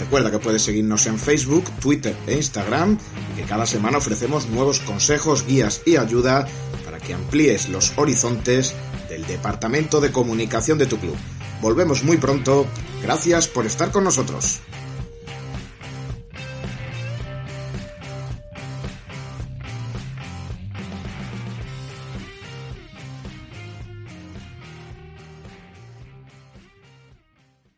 Recuerda 0.00 0.30
que 0.30 0.38
puedes 0.38 0.62
seguirnos 0.62 1.06
en 1.06 1.18
Facebook, 1.18 1.70
Twitter 1.78 2.16
e 2.26 2.34
Instagram 2.34 2.98
y 3.32 3.36
que 3.36 3.46
cada 3.46 3.66
semana 3.66 3.98
ofrecemos 3.98 4.48
nuevos 4.48 4.80
consejos, 4.80 5.46
guías 5.46 5.82
y 5.84 5.96
ayuda 5.96 6.48
para 6.86 6.98
que 6.98 7.12
amplíes 7.12 7.68
los 7.68 7.92
horizontes 7.96 8.74
del 9.10 9.26
departamento 9.26 10.00
de 10.00 10.10
comunicación 10.10 10.78
de 10.78 10.86
tu 10.86 10.96
club. 10.96 11.16
Volvemos 11.60 12.02
muy 12.02 12.16
pronto. 12.16 12.66
Gracias 13.02 13.46
por 13.46 13.66
estar 13.66 13.92
con 13.92 14.04
nosotros. 14.04 14.60